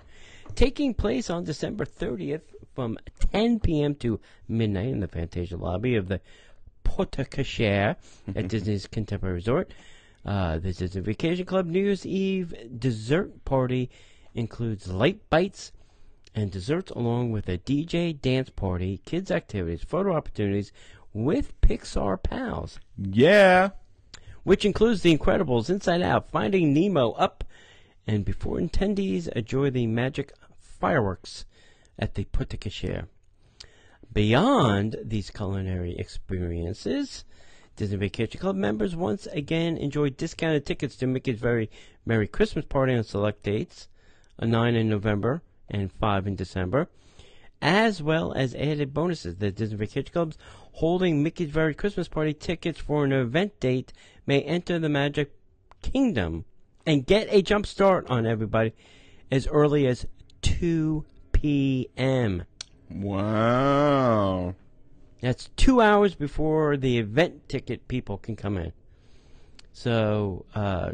taking 0.55 0.93
place 0.93 1.29
on 1.29 1.43
December 1.43 1.83
30th 1.83 2.43
from 2.73 2.97
10 3.33 3.59
p.m. 3.59 3.93
to 3.95 4.21
midnight 4.47 4.87
in 4.87 5.01
the 5.01 5.07
Fantasia 5.09 5.57
lobby 5.57 5.95
of 5.95 6.07
the 6.07 6.21
Porte 6.85 7.29
Cochere 7.29 7.97
at 8.33 8.47
Disney's 8.53 8.87
Contemporary 8.87 9.35
Resort. 9.35 9.73
Uh, 10.25 10.59
this 10.59 10.75
is 10.75 10.77
the 10.77 10.85
Disney 10.85 11.01
Vacation 11.01 11.45
Club 11.45 11.65
New 11.65 11.83
Year's 11.83 12.05
Eve 12.05 12.53
dessert 12.79 13.43
party 13.43 13.89
includes 14.33 14.87
light 14.87 15.29
bites 15.29 15.73
and 16.37 16.51
desserts 16.51 16.91
along 16.91 17.31
with 17.31 17.49
a 17.49 17.57
DJ 17.57 18.19
dance 18.21 18.49
party, 18.51 19.01
kids 19.05 19.31
activities, 19.31 19.83
photo 19.83 20.15
opportunities 20.15 20.71
with 21.25 21.59
Pixar 21.61 22.21
pals, 22.21 22.79
Yeah. 22.97 23.69
which 24.43 24.65
includes 24.65 25.01
The 25.01 25.17
Incredibles, 25.17 25.69
Inside 25.69 26.01
Out, 26.01 26.29
Finding 26.29 26.73
Nemo, 26.73 27.11
Up, 27.13 27.43
and 28.05 28.23
before 28.23 28.57
attendees 28.59 29.27
enjoy 29.29 29.69
the 29.69 29.87
magic 29.87 30.31
fireworks 30.59 31.45
at 31.99 32.15
the 32.15 32.25
Porte 32.25 32.59
Cochere. 32.59 33.07
Beyond 34.13 34.95
these 35.03 35.29
culinary 35.29 35.97
experiences, 35.97 37.25
Disney 37.75 37.97
Vacation 37.97 38.39
Club 38.39 38.55
members 38.55 38.95
once 38.95 39.27
again 39.27 39.77
enjoy 39.77 40.09
discounted 40.09 40.65
tickets 40.65 40.95
to 40.97 41.07
Mickey's 41.07 41.39
Very 41.39 41.69
Merry 42.05 42.27
Christmas 42.27 42.65
Party 42.65 42.93
on 42.95 43.03
select 43.03 43.43
dates, 43.43 43.89
a 44.39 44.45
9 44.47 44.75
in 44.75 44.87
November 44.89 45.41
and 45.69 45.91
5 45.91 46.25
in 46.27 46.35
December, 46.35 46.87
as 47.61 48.01
well 48.01 48.33
as 48.33 48.55
added 48.55 48.93
bonuses. 48.93 49.35
The 49.35 49.51
Disney 49.51 49.77
Vacation 49.77 50.11
Club's 50.13 50.37
holding 50.77 51.23
Mickey's 51.23 51.49
Very 51.49 51.73
Christmas 51.73 52.07
Party 52.07 52.35
tickets 52.35 52.79
for 52.79 53.03
an 53.03 53.11
event 53.11 53.59
date 53.59 53.91
may 54.27 54.43
enter 54.43 54.77
the 54.77 54.87
Magic 54.87 55.31
Kingdom 55.81 56.45
and 56.85 57.03
get 57.03 57.27
a 57.31 57.41
jump 57.41 57.65
start 57.65 58.07
on 58.11 58.27
everybody 58.27 58.73
as 59.31 59.47
early 59.47 59.87
as 59.87 60.05
2 60.43 61.03
p.m. 61.31 62.43
Wow. 62.91 64.53
That's 65.19 65.49
two 65.57 65.81
hours 65.81 66.13
before 66.13 66.77
the 66.77 66.99
event 66.99 67.49
ticket 67.49 67.87
people 67.87 68.19
can 68.19 68.35
come 68.35 68.55
in. 68.55 68.71
So, 69.73 70.45
uh, 70.53 70.91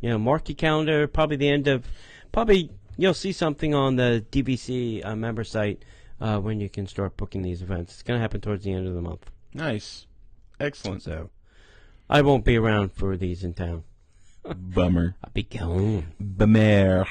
you 0.00 0.08
know, 0.08 0.18
mark 0.18 0.48
your 0.48 0.54
calendar. 0.54 1.08
Probably 1.08 1.36
the 1.36 1.48
end 1.48 1.66
of, 1.66 1.84
probably 2.30 2.70
you'll 2.96 3.12
see 3.12 3.32
something 3.32 3.74
on 3.74 3.96
the 3.96 4.24
DVC 4.30 5.04
uh, 5.04 5.16
member 5.16 5.42
site 5.42 5.84
uh, 6.20 6.38
when 6.38 6.60
you 6.60 6.68
can 6.68 6.86
start 6.86 7.16
booking 7.16 7.42
these 7.42 7.62
events. 7.62 7.94
It's 7.94 8.02
going 8.02 8.18
to 8.18 8.22
happen 8.22 8.40
towards 8.40 8.64
the 8.64 8.72
end 8.72 8.86
of 8.86 8.94
the 8.94 9.02
month. 9.02 9.30
Nice. 9.54 10.06
Excellent. 10.60 11.02
So, 11.02 11.30
I 12.10 12.22
won't 12.22 12.44
be 12.44 12.56
around 12.56 12.92
for 12.92 13.16
these 13.16 13.44
in 13.44 13.54
town. 13.54 13.84
Bummer. 14.44 15.16
I'll 15.22 15.30
be 15.32 15.42
gone. 15.42 16.06
Bummer. 16.18 17.06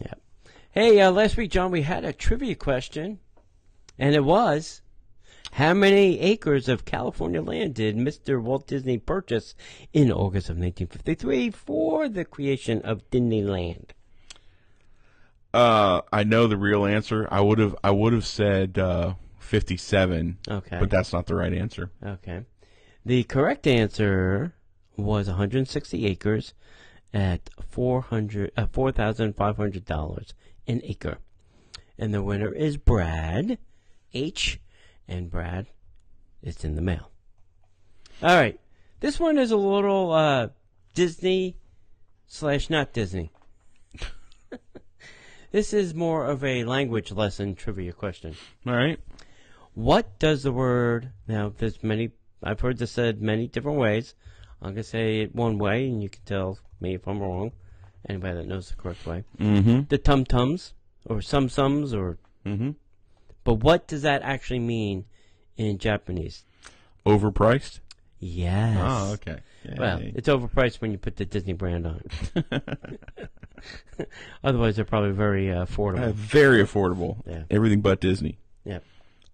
Yeah. 0.00 0.14
Hey, 0.70 1.00
uh, 1.00 1.10
last 1.10 1.36
week, 1.36 1.50
John, 1.50 1.70
we 1.70 1.82
had 1.82 2.04
a 2.04 2.12
trivia 2.12 2.54
question, 2.54 3.18
and 3.98 4.14
it 4.14 4.24
was. 4.24 4.82
How 5.52 5.72
many 5.72 6.20
acres 6.20 6.68
of 6.68 6.84
California 6.84 7.40
land 7.40 7.74
did 7.74 7.96
Mr. 7.96 8.40
Walt 8.40 8.66
Disney 8.66 8.98
purchase 8.98 9.54
in 9.92 10.12
August 10.12 10.50
of 10.50 10.56
1953 10.56 11.50
for 11.50 12.08
the 12.08 12.24
creation 12.24 12.82
of 12.82 13.08
Disneyland? 13.10 13.90
Uh, 15.52 16.02
I 16.12 16.24
know 16.24 16.46
the 16.46 16.56
real 16.56 16.84
answer. 16.84 17.26
I 17.30 17.40
would 17.40 17.58
have 17.58 17.74
I 17.82 17.90
would 17.90 18.12
have 18.12 18.26
said 18.26 18.78
uh, 18.78 19.14
57. 19.38 20.38
Okay. 20.48 20.78
But 20.78 20.90
that's 20.90 21.12
not 21.12 21.26
the 21.26 21.34
right 21.34 21.52
answer. 21.52 21.90
Okay. 22.04 22.42
The 23.04 23.24
correct 23.24 23.66
answer 23.66 24.54
was 24.96 25.28
160 25.28 26.06
acres 26.06 26.52
at 27.14 27.48
400 27.70 28.52
uh, 28.56 28.66
$4,500 28.66 30.32
an 30.66 30.80
acre. 30.84 31.18
And 31.98 32.12
the 32.12 32.22
winner 32.22 32.52
is 32.52 32.76
Brad 32.76 33.58
H 34.12 34.60
and 35.08 35.30
Brad 35.30 35.68
it's 36.42 36.64
in 36.64 36.74
the 36.74 36.82
mail. 36.82 37.10
All 38.22 38.36
right. 38.36 38.58
This 39.00 39.18
one 39.18 39.38
is 39.38 39.50
a 39.50 39.56
little 39.56 40.12
uh, 40.12 40.48
Disney 40.94 41.56
slash 42.26 42.70
not 42.70 42.92
Disney. 42.92 43.30
this 45.50 45.72
is 45.72 45.94
more 45.94 46.26
of 46.26 46.44
a 46.44 46.64
language 46.64 47.12
lesson 47.12 47.54
trivia 47.54 47.92
question. 47.92 48.36
All 48.66 48.74
right. 48.74 48.98
What 49.74 50.18
does 50.18 50.42
the 50.42 50.52
word 50.52 51.10
now? 51.26 51.52
There's 51.56 51.82
many. 51.82 52.10
I've 52.42 52.60
heard 52.60 52.78
this 52.78 52.92
said 52.92 53.22
many 53.22 53.46
different 53.46 53.78
ways. 53.78 54.14
I'm 54.60 54.70
gonna 54.70 54.82
say 54.82 55.20
it 55.20 55.34
one 55.34 55.58
way, 55.58 55.86
and 55.88 56.02
you 56.02 56.08
can 56.08 56.22
tell 56.24 56.58
me 56.80 56.94
if 56.94 57.06
I'm 57.06 57.20
wrong. 57.20 57.52
Anybody 58.08 58.38
that 58.38 58.46
knows 58.46 58.70
the 58.70 58.76
correct 58.76 59.06
way. 59.06 59.24
Mm-hmm. 59.38 59.82
The 59.88 59.98
tum 59.98 60.24
tums 60.24 60.74
or 61.04 61.20
sum 61.22 61.48
sums 61.48 61.94
or. 61.94 62.18
Mm-hmm. 62.44 62.70
But 63.44 63.54
what 63.54 63.86
does 63.86 64.02
that 64.02 64.22
actually 64.22 64.58
mean 64.58 65.04
in 65.56 65.78
Japanese? 65.78 66.44
Overpriced? 67.06 67.80
Yes. 68.18 68.78
Oh, 68.80 69.12
okay. 69.14 69.40
Well, 69.76 70.00
it's 70.02 70.28
overpriced 70.28 70.80
when 70.80 70.92
you 70.92 70.98
put 70.98 71.16
the 71.16 71.24
Disney 71.24 71.52
brand 71.52 71.86
on. 71.86 72.02
Otherwise, 74.44 74.76
they're 74.76 74.84
probably 74.84 75.10
very 75.10 75.50
uh, 75.52 75.62
Uh, 75.62 75.66
affordable. 75.66 76.12
very 76.14 76.62
affordable. 76.62 77.16
Yeah. 77.26 77.42
Everything 77.50 77.80
but 77.80 78.00
Disney. 78.00 78.38
Yeah. 78.64 78.78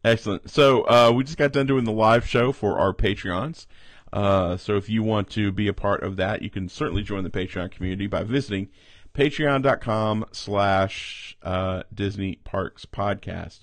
Excellent. 0.03 0.51
So 0.51 0.83
uh, 0.85 1.13
we 1.15 1.25
just 1.25 1.37
got 1.39 1.53
done 1.53 1.67
doing 1.67 1.85
the 1.85 1.93
live 1.93 2.27
show 2.29 2.53
for 2.53 2.79
our 2.79 2.93
Patreons. 2.93 3.67
Uh, 4.13 4.57
so 4.57 4.77
if 4.77 4.89
you 4.89 5.03
want 5.03 5.29
to 5.31 5.51
be 5.53 5.69
a 5.69 5.73
part 5.75 6.03
of 6.03 6.17
that, 6.17 6.43
you 6.43 6.51
can 6.51 6.69
certainly 6.69 7.03
join 7.03 7.25
the 7.25 7.31
Patreon 7.31 7.71
community 7.71 8.07
by 8.07 8.23
visiting 8.23 8.69
patreon.com 9.15 10.25
slash 10.33 11.37
uh, 11.43 11.83
Disney 11.93 12.37
Parks 12.45 12.85
Podcast. 12.87 13.61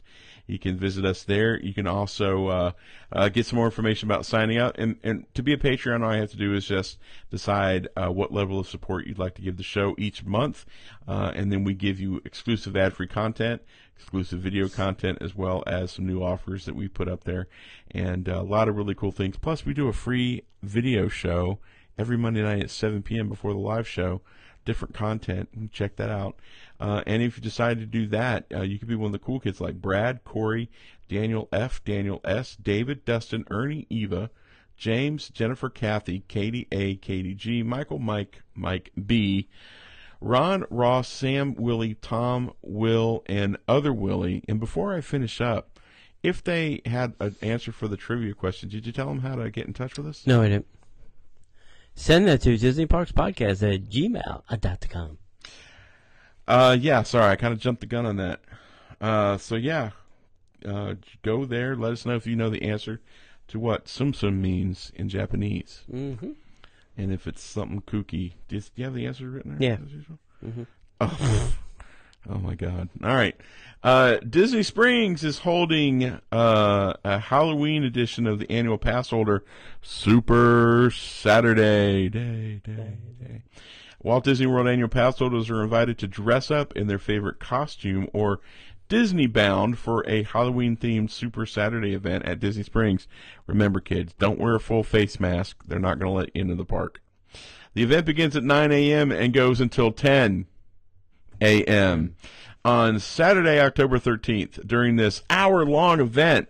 You 0.51 0.59
can 0.59 0.77
visit 0.77 1.05
us 1.05 1.23
there. 1.23 1.57
You 1.61 1.73
can 1.73 1.87
also 1.87 2.47
uh, 2.47 2.71
uh, 3.09 3.29
get 3.29 3.45
some 3.45 3.55
more 3.55 3.67
information 3.67 4.09
about 4.11 4.25
signing 4.25 4.57
up. 4.57 4.77
And, 4.77 4.97
and 5.01 5.25
to 5.33 5.41
be 5.41 5.53
a 5.53 5.57
Patreon, 5.57 6.03
all 6.03 6.13
you 6.13 6.19
have 6.19 6.31
to 6.31 6.37
do 6.37 6.53
is 6.53 6.65
just 6.65 6.97
decide 7.29 7.87
uh, 7.95 8.09
what 8.09 8.33
level 8.33 8.59
of 8.59 8.67
support 8.67 9.07
you'd 9.07 9.17
like 9.17 9.33
to 9.35 9.41
give 9.41 9.55
the 9.55 9.63
show 9.63 9.95
each 9.97 10.25
month. 10.25 10.65
Uh, 11.07 11.31
and 11.33 11.53
then 11.53 11.63
we 11.63 11.73
give 11.73 12.01
you 12.01 12.21
exclusive 12.25 12.75
ad 12.75 12.93
free 12.93 13.07
content, 13.07 13.61
exclusive 13.95 14.41
video 14.41 14.67
content, 14.67 15.19
as 15.21 15.33
well 15.33 15.63
as 15.65 15.91
some 15.91 16.05
new 16.05 16.21
offers 16.21 16.65
that 16.65 16.75
we 16.75 16.89
put 16.89 17.07
up 17.07 17.23
there. 17.23 17.47
And 17.91 18.27
uh, 18.27 18.41
a 18.41 18.43
lot 18.43 18.67
of 18.67 18.75
really 18.75 18.93
cool 18.93 19.13
things. 19.13 19.37
Plus, 19.37 19.65
we 19.65 19.73
do 19.73 19.87
a 19.87 19.93
free 19.93 20.43
video 20.61 21.07
show 21.07 21.59
every 21.97 22.17
Monday 22.17 22.41
night 22.41 22.63
at 22.63 22.71
7 22.71 23.03
p.m. 23.03 23.29
before 23.29 23.53
the 23.53 23.59
live 23.59 23.87
show 23.87 24.21
different 24.65 24.93
content. 24.93 25.71
Check 25.71 25.95
that 25.97 26.09
out. 26.09 26.37
Uh, 26.79 27.03
and 27.05 27.21
if 27.21 27.37
you 27.37 27.43
decide 27.43 27.79
to 27.79 27.85
do 27.85 28.07
that, 28.07 28.45
uh, 28.53 28.61
you 28.61 28.79
could 28.79 28.87
be 28.87 28.95
one 28.95 29.07
of 29.07 29.11
the 29.11 29.19
cool 29.19 29.39
kids 29.39 29.61
like 29.61 29.81
Brad, 29.81 30.23
Corey, 30.23 30.69
Daniel 31.07 31.47
F, 31.51 31.83
Daniel 31.83 32.21
S, 32.23 32.55
David, 32.55 33.05
Dustin, 33.05 33.45
Ernie, 33.49 33.85
Eva, 33.89 34.29
James, 34.77 35.29
Jennifer, 35.29 35.69
Kathy, 35.69 36.23
Katie 36.27 36.67
A, 36.71 36.95
Katie 36.95 37.35
G, 37.35 37.61
Michael, 37.61 37.99
Mike, 37.99 38.41
Mike 38.55 38.91
B, 39.05 39.47
Ron, 40.19 40.65
Ross, 40.69 41.07
Sam, 41.07 41.55
Willie, 41.55 41.95
Tom, 41.95 42.53
Will, 42.61 43.23
and 43.27 43.57
other 43.67 43.93
Willie. 43.93 44.43
And 44.47 44.59
before 44.59 44.95
I 44.95 45.01
finish 45.01 45.41
up, 45.41 45.79
if 46.23 46.43
they 46.43 46.81
had 46.85 47.13
an 47.19 47.35
answer 47.41 47.71
for 47.71 47.87
the 47.87 47.97
trivia 47.97 48.33
question, 48.33 48.69
did 48.69 48.85
you 48.85 48.91
tell 48.91 49.07
them 49.07 49.19
how 49.19 49.35
to 49.35 49.49
get 49.49 49.67
in 49.67 49.73
touch 49.73 49.97
with 49.97 50.07
us? 50.07 50.25
No, 50.25 50.41
I 50.41 50.49
didn't. 50.49 50.67
Send 51.95 52.27
that 52.27 52.41
to 52.41 52.57
Disney 52.57 52.85
Parks 52.85 53.11
Podcast 53.11 53.61
at 53.73 53.89
gmail.com. 53.89 55.17
Uh, 56.47 56.77
yeah, 56.79 57.03
sorry, 57.03 57.31
I 57.31 57.35
kind 57.35 57.53
of 57.53 57.59
jumped 57.59 57.81
the 57.81 57.87
gun 57.87 58.05
on 58.05 58.17
that. 58.17 58.39
Uh, 58.99 59.37
so 59.37 59.55
yeah, 59.55 59.91
uh, 60.65 60.95
go 61.21 61.45
there. 61.45 61.75
Let 61.75 61.93
us 61.93 62.05
know 62.05 62.15
if 62.15 62.25
you 62.27 62.35
know 62.35 62.49
the 62.49 62.63
answer 62.63 63.01
to 63.49 63.59
what 63.59 63.87
sum 63.87 64.13
sum 64.13 64.41
means 64.41 64.91
in 64.95 65.09
Japanese, 65.09 65.83
Mm-hmm. 65.93 66.31
and 66.97 67.11
if 67.13 67.27
it's 67.27 67.41
something 67.43 67.81
kooky. 67.81 68.33
Do 68.47 68.55
you, 68.55 68.61
do 68.61 68.67
you 68.75 68.83
have 68.85 68.93
the 68.93 69.05
answer 69.05 69.29
written 69.29 69.57
there? 69.59 69.69
Yeah. 69.71 69.77
as 69.85 69.91
usual? 69.93 70.19
Mhm. 70.43 70.67
Oh, 71.01 71.53
oh 72.29 72.37
my 72.39 72.55
God! 72.55 72.89
All 73.03 73.15
right, 73.15 73.35
uh, 73.83 74.17
Disney 74.17 74.63
Springs 74.63 75.23
is 75.23 75.39
holding 75.39 76.19
uh, 76.31 76.93
a 77.03 77.19
Halloween 77.19 77.83
edition 77.83 78.27
of 78.27 78.39
the 78.39 78.49
annual 78.51 78.77
pass 78.77 79.09
holder 79.09 79.43
Super 79.81 80.91
Saturday 80.95 82.09
Day 82.09 82.61
Day 82.63 82.97
Day. 83.19 83.41
Walt 84.03 84.23
Disney 84.23 84.47
World 84.47 84.67
annual 84.67 84.89
pass 84.89 85.19
holders 85.19 85.49
are 85.49 85.63
invited 85.63 85.97
to 85.99 86.07
dress 86.07 86.49
up 86.49 86.75
in 86.75 86.87
their 86.87 86.97
favorite 86.97 87.39
costume 87.39 88.09
or 88.13 88.39
Disney 88.91 89.25
bound 89.25 89.77
for 89.77 90.03
a 90.05 90.23
Halloween 90.23 90.75
themed 90.75 91.11
Super 91.11 91.45
Saturday 91.45 91.93
event 91.93 92.25
at 92.25 92.41
Disney 92.41 92.63
Springs. 92.63 93.07
Remember, 93.47 93.79
kids, 93.79 94.13
don't 94.19 94.37
wear 94.37 94.55
a 94.55 94.59
full 94.59 94.83
face 94.83 95.17
mask. 95.17 95.63
They're 95.65 95.79
not 95.79 95.97
going 95.97 96.11
to 96.11 96.17
let 96.17 96.35
you 96.35 96.41
into 96.41 96.55
the 96.55 96.65
park. 96.65 97.01
The 97.73 97.83
event 97.83 98.05
begins 98.05 98.35
at 98.35 98.43
9 98.43 98.71
a.m. 98.71 99.11
and 99.11 99.31
goes 99.31 99.61
until 99.61 99.93
10 99.93 100.45
a.m. 101.41 102.15
On 102.63 102.99
Saturday, 102.99 103.59
October 103.59 103.97
13th, 103.97 104.65
during 104.67 104.95
this 104.95 105.23
hour 105.29 105.65
long 105.65 105.99
event, 105.99 106.47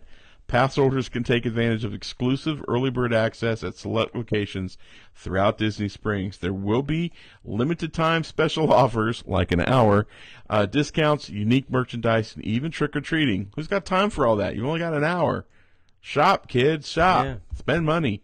pass 0.48 0.76
holders 0.76 1.08
can 1.08 1.24
take 1.24 1.46
advantage 1.46 1.86
of 1.86 1.94
exclusive 1.94 2.62
early 2.68 2.90
bird 2.90 3.14
access 3.14 3.64
at 3.64 3.78
select 3.78 4.14
locations 4.14 4.78
throughout 5.16 5.58
Disney 5.58 5.88
Springs. 5.88 6.38
There 6.38 6.54
will 6.54 6.84
be 6.84 7.14
limited 7.46 7.94
time 7.94 8.26
special 8.26 8.74
offers, 8.74 9.24
like 9.26 9.54
an 9.54 9.62
hour, 9.62 10.06
uh, 10.50 10.66
discounts, 10.66 11.30
unique 11.30 11.72
merchandise, 11.72 12.36
and 12.36 12.44
even 12.44 12.72
trick 12.72 12.94
or 12.96 13.02
treating. 13.02 13.50
Who's 13.56 13.70
got 13.70 13.86
time 13.86 14.10
for 14.10 14.28
all 14.28 14.36
that? 14.36 14.56
You've 14.56 14.66
only 14.66 14.80
got 14.80 14.94
an 14.94 15.06
hour. 15.06 15.46
Shop, 16.02 16.50
kids, 16.50 16.90
shop. 16.90 17.26
Yeah. 17.26 17.36
Spend 17.56 17.86
money. 17.86 18.22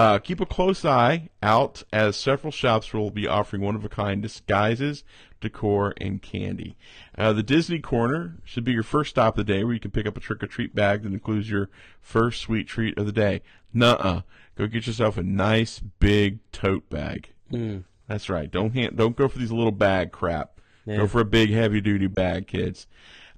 Uh, 0.00 0.18
keep 0.18 0.40
a 0.40 0.46
close 0.46 0.82
eye 0.82 1.28
out 1.42 1.82
as 1.92 2.16
several 2.16 2.50
shops 2.50 2.94
will 2.94 3.10
be 3.10 3.28
offering 3.28 3.60
one 3.60 3.74
of 3.74 3.84
a 3.84 3.88
kind 3.90 4.22
disguises, 4.22 5.04
decor, 5.42 5.92
and 6.00 6.22
candy. 6.22 6.74
Uh, 7.18 7.34
the 7.34 7.42
Disney 7.42 7.80
Corner 7.80 8.38
should 8.42 8.64
be 8.64 8.72
your 8.72 8.82
first 8.82 9.10
stop 9.10 9.36
of 9.36 9.46
the 9.46 9.52
day 9.52 9.62
where 9.62 9.74
you 9.74 9.78
can 9.78 9.90
pick 9.90 10.06
up 10.06 10.16
a 10.16 10.20
trick 10.20 10.42
or 10.42 10.46
treat 10.46 10.74
bag 10.74 11.02
that 11.02 11.12
includes 11.12 11.50
your 11.50 11.68
first 12.00 12.40
sweet 12.40 12.66
treat 12.66 12.96
of 12.96 13.04
the 13.04 13.12
day. 13.12 13.42
Nuh 13.74 13.98
uh. 14.00 14.20
Go 14.56 14.66
get 14.68 14.86
yourself 14.86 15.18
a 15.18 15.22
nice 15.22 15.80
big 15.80 16.38
tote 16.50 16.88
bag. 16.88 17.34
Mm. 17.52 17.84
That's 18.08 18.30
right. 18.30 18.50
Don't 18.50 18.72
hand, 18.72 18.96
don't 18.96 19.16
go 19.16 19.28
for 19.28 19.38
these 19.38 19.52
little 19.52 19.70
bag 19.70 20.12
crap. 20.12 20.62
Yeah. 20.86 20.96
Go 20.96 21.08
for 21.08 21.20
a 21.20 21.26
big 21.26 21.50
heavy 21.50 21.82
duty 21.82 22.06
bag, 22.06 22.46
kids. 22.46 22.86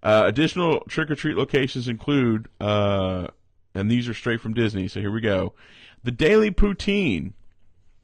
Uh, 0.01 0.23
additional 0.27 0.79
trick 0.89 1.11
or 1.11 1.17
treat 1.17 1.37
locations 1.37 1.89
include, 1.89 2.47
uh, 2.61 3.27
and 3.75 3.91
these 3.91 4.09
are 4.09 4.15
straight 4.15 4.41
from 4.41 4.55
Disney. 4.55 4.87
So 4.87 5.01
here 5.01 5.11
we 5.11 5.21
go. 5.21 5.55
The 6.05 6.11
Daily 6.11 6.51
Poutine, 6.51 7.33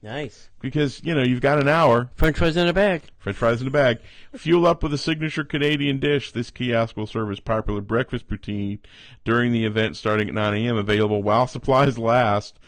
Nice. 0.02 0.50
because 0.60 1.02
you 1.02 1.14
know 1.14 1.22
you've 1.22 1.40
got 1.40 1.58
an 1.60 1.68
hour. 1.68 2.10
French 2.14 2.36
fries 2.38 2.56
in 2.56 2.68
a 2.68 2.72
bag. 2.72 3.02
French 3.18 3.36
fries 3.36 3.60
in 3.60 3.66
a 3.66 3.70
bag. 3.72 3.98
Fuel 4.36 4.66
up 4.66 4.82
with 4.82 4.94
a 4.94 4.98
signature 4.98 5.42
Canadian 5.44 5.98
dish. 5.98 6.30
This 6.30 6.50
kiosk 6.50 6.96
will 6.96 7.08
serve 7.08 7.30
as 7.32 7.40
popular 7.40 7.80
breakfast 7.80 8.28
poutine 8.28 8.78
during 9.24 9.52
the 9.52 9.64
event 9.64 9.96
starting 9.96 10.28
at 10.28 10.34
9 10.34 10.54
a.m. 10.54 10.76
Available 10.76 11.22
while 11.22 11.46
supplies 11.48 11.98
last. 11.98 12.58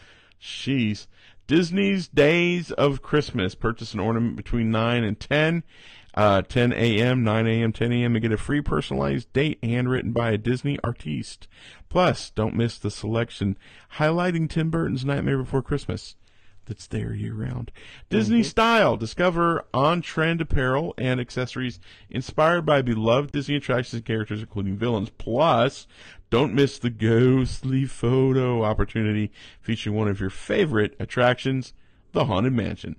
Jeez. 0.41 1.07
Disney's 1.47 2.07
Days 2.09 2.71
of 2.71 3.01
Christmas. 3.01 3.55
Purchase 3.55 3.93
an 3.93 3.99
ornament 4.01 4.35
between 4.35 4.69
9 4.71 5.03
and 5.03 5.19
10. 5.19 5.63
Uh, 6.13 6.41
10 6.41 6.73
a.m., 6.73 7.23
9 7.23 7.47
a.m., 7.47 7.71
10 7.71 7.91
a.m. 7.93 8.15
and 8.15 8.21
get 8.21 8.31
a 8.31 8.37
free 8.37 8.61
personalized 8.61 9.31
date 9.31 9.59
handwritten 9.63 10.11
by 10.11 10.31
a 10.31 10.37
Disney 10.37 10.77
artiste. 10.83 11.47
Plus, 11.87 12.29
don't 12.31 12.55
miss 12.55 12.77
the 12.77 12.91
selection 12.91 13.57
highlighting 13.95 14.49
Tim 14.49 14.69
Burton's 14.69 15.05
Nightmare 15.05 15.37
Before 15.37 15.61
Christmas 15.61 16.15
that's 16.65 16.87
there 16.87 17.13
year 17.13 17.33
round. 17.33 17.71
Disney 18.09 18.43
style. 18.43 18.95
Discover 18.95 19.65
on 19.73 20.01
trend 20.01 20.41
apparel 20.41 20.93
and 20.97 21.19
accessories 21.19 21.79
inspired 22.09 22.65
by 22.65 22.81
beloved 22.81 23.31
Disney 23.31 23.55
attractions 23.55 23.95
and 23.95 24.05
characters, 24.05 24.41
including 24.41 24.77
villains. 24.77 25.09
Plus, 25.09 25.87
don't 26.29 26.53
miss 26.53 26.79
the 26.79 26.89
ghostly 26.89 27.85
photo 27.85 28.63
opportunity 28.63 29.31
featuring 29.59 29.95
one 29.95 30.07
of 30.07 30.19
your 30.19 30.29
favorite 30.29 30.95
attractions, 30.99 31.73
the 32.13 32.25
Haunted 32.25 32.53
Mansion. 32.53 32.95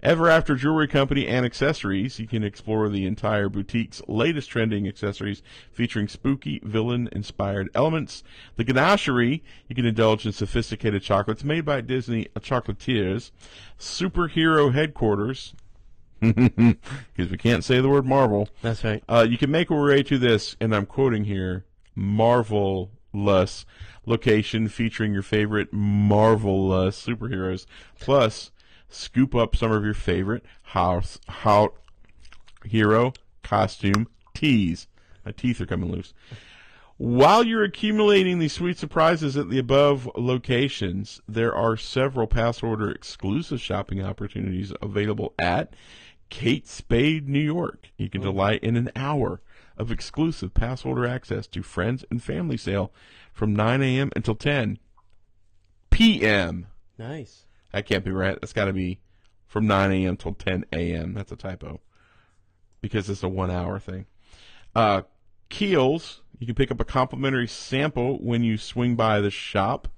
Ever 0.00 0.28
After 0.28 0.54
Jewelry 0.54 0.86
Company 0.86 1.26
and 1.26 1.44
Accessories, 1.44 2.20
you 2.20 2.28
can 2.28 2.44
explore 2.44 2.88
the 2.88 3.04
entire 3.04 3.48
boutique's 3.48 4.00
latest 4.06 4.48
trending 4.48 4.86
accessories 4.86 5.42
featuring 5.72 6.06
spooky 6.06 6.60
villain 6.62 7.08
inspired 7.10 7.68
elements. 7.74 8.22
The 8.54 8.64
Ganachery, 8.64 9.42
you 9.66 9.74
can 9.74 9.84
indulge 9.84 10.24
in 10.24 10.30
sophisticated 10.30 11.02
chocolates 11.02 11.42
made 11.42 11.64
by 11.64 11.80
Disney 11.80 12.28
chocolatiers. 12.36 13.32
Superhero 13.76 14.72
Headquarters, 14.72 15.54
because 16.20 17.30
we 17.30 17.36
can't 17.36 17.64
say 17.64 17.80
the 17.80 17.88
word 17.88 18.06
Marvel. 18.06 18.48
That's 18.62 18.84
right. 18.84 19.02
Uh, 19.08 19.26
you 19.28 19.36
can 19.36 19.50
make 19.50 19.68
your 19.68 19.84
way 19.84 20.04
to 20.04 20.16
this, 20.16 20.54
and 20.60 20.76
I'm 20.76 20.86
quoting 20.86 21.24
here, 21.24 21.64
marvelous 21.96 23.66
location 24.06 24.68
featuring 24.68 25.12
your 25.12 25.22
favorite 25.22 25.72
marvelous 25.72 27.04
superheroes. 27.04 27.66
Plus, 27.98 28.52
scoop 28.88 29.34
up 29.34 29.56
some 29.56 29.72
of 29.72 29.84
your 29.84 29.94
favorite 29.94 30.44
house, 30.62 31.18
how, 31.28 31.74
hero 32.64 33.12
costume 33.42 34.08
teas. 34.34 34.86
My 35.24 35.32
teeth 35.32 35.60
are 35.60 35.66
coming 35.66 35.90
loose. 35.90 36.14
While 36.96 37.44
you're 37.44 37.62
accumulating 37.62 38.38
these 38.38 38.52
sweet 38.52 38.76
surprises 38.76 39.36
at 39.36 39.50
the 39.50 39.58
above 39.58 40.10
locations, 40.16 41.20
there 41.28 41.54
are 41.54 41.76
several 41.76 42.26
pass 42.26 42.62
order 42.62 42.90
exclusive 42.90 43.60
shopping 43.60 44.02
opportunities 44.02 44.72
available 44.82 45.32
at 45.38 45.74
Kate 46.28 46.66
Spade, 46.66 47.28
New 47.28 47.38
York. 47.38 47.90
You 47.96 48.10
can 48.10 48.22
oh. 48.22 48.24
delight 48.24 48.64
in 48.64 48.76
an 48.76 48.90
hour 48.96 49.40
of 49.76 49.92
exclusive 49.92 50.54
pass 50.54 50.84
order 50.84 51.06
access 51.06 51.46
to 51.46 51.62
friends 51.62 52.04
and 52.10 52.22
family 52.22 52.56
sale 52.56 52.92
from 53.32 53.54
9 53.54 53.80
a.m. 53.80 54.10
until 54.16 54.34
10 54.34 54.78
p.m. 55.90 56.66
Nice. 56.98 57.44
That 57.72 57.86
can't 57.86 58.04
be 58.04 58.10
right. 58.10 58.38
That's 58.40 58.52
got 58.52 58.66
to 58.66 58.72
be 58.72 59.00
from 59.46 59.66
9 59.66 59.92
a.m. 59.92 60.16
till 60.16 60.34
10 60.34 60.64
a.m. 60.72 61.14
That's 61.14 61.32
a 61.32 61.36
typo 61.36 61.80
because 62.80 63.08
it's 63.10 63.22
a 63.22 63.28
one 63.28 63.50
hour 63.50 63.78
thing. 63.78 64.06
Uh, 64.74 65.02
Kiehl's, 65.50 66.22
you 66.38 66.46
can 66.46 66.54
pick 66.54 66.70
up 66.70 66.80
a 66.80 66.84
complimentary 66.84 67.48
sample 67.48 68.18
when 68.18 68.42
you 68.42 68.56
swing 68.58 68.94
by 68.94 69.20
the 69.20 69.30
shop. 69.30 69.88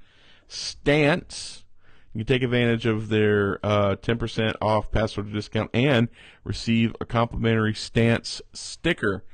Stance, 0.49 1.65
you 2.13 2.25
can 2.25 2.35
take 2.35 2.43
advantage 2.43 2.87
of 2.87 3.09
their 3.09 3.59
uh, 3.65 3.97
10% 3.97 4.55
off 4.61 4.91
password 4.91 5.33
discount 5.33 5.71
and 5.75 6.09
receive 6.45 6.95
a 7.01 7.05
complimentary 7.05 7.75
Stance 7.75 8.43
sticker. 8.53 9.25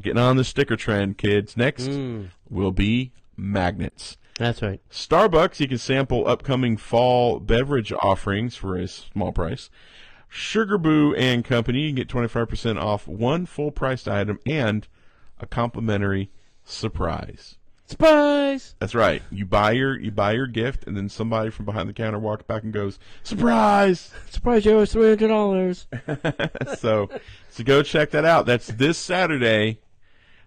Getting 0.00 0.18
on 0.18 0.36
the 0.36 0.44
sticker 0.44 0.74
trend, 0.76 1.18
kids. 1.18 1.56
Next 1.56 1.86
will 2.50 2.72
be 2.72 3.12
magnets. 3.36 4.16
That's 4.38 4.62
right. 4.62 4.80
Starbucks, 4.90 5.60
you 5.60 5.68
can 5.68 5.78
sample 5.78 6.26
upcoming 6.26 6.76
fall 6.76 7.38
beverage 7.38 7.92
offerings 8.00 8.56
for 8.56 8.76
a 8.76 8.88
small 8.88 9.32
price. 9.32 9.70
Sugar 10.28 10.78
Boo 10.78 11.14
and 11.14 11.44
Company, 11.44 11.82
you 11.82 11.88
can 11.90 11.96
get 11.96 12.08
25% 12.08 12.80
off 12.80 13.06
one 13.06 13.46
full 13.46 13.70
priced 13.70 14.08
item 14.08 14.40
and 14.44 14.88
a 15.38 15.46
complimentary 15.46 16.30
surprise. 16.64 17.56
Surprise! 17.86 18.74
That's 18.78 18.94
right. 18.94 19.22
You 19.30 19.44
buy 19.44 19.72
your 19.72 20.00
you 20.00 20.10
buy 20.10 20.32
your 20.32 20.46
gift 20.46 20.84
and 20.86 20.96
then 20.96 21.10
somebody 21.10 21.50
from 21.50 21.66
behind 21.66 21.86
the 21.86 21.92
counter 21.92 22.18
walks 22.18 22.42
back 22.42 22.62
and 22.62 22.72
goes, 22.72 22.98
"Surprise!" 23.22 24.10
Surprise! 24.30 24.64
You 24.64 24.78
owe 24.78 24.80
us 24.80 24.92
three 24.92 25.10
hundred 25.10 25.28
dollars. 25.28 25.86
so 26.78 27.10
so 27.50 27.62
go 27.62 27.82
check 27.82 28.10
that 28.12 28.24
out. 28.24 28.46
That's 28.46 28.68
this 28.68 28.96
Saturday, 28.96 29.80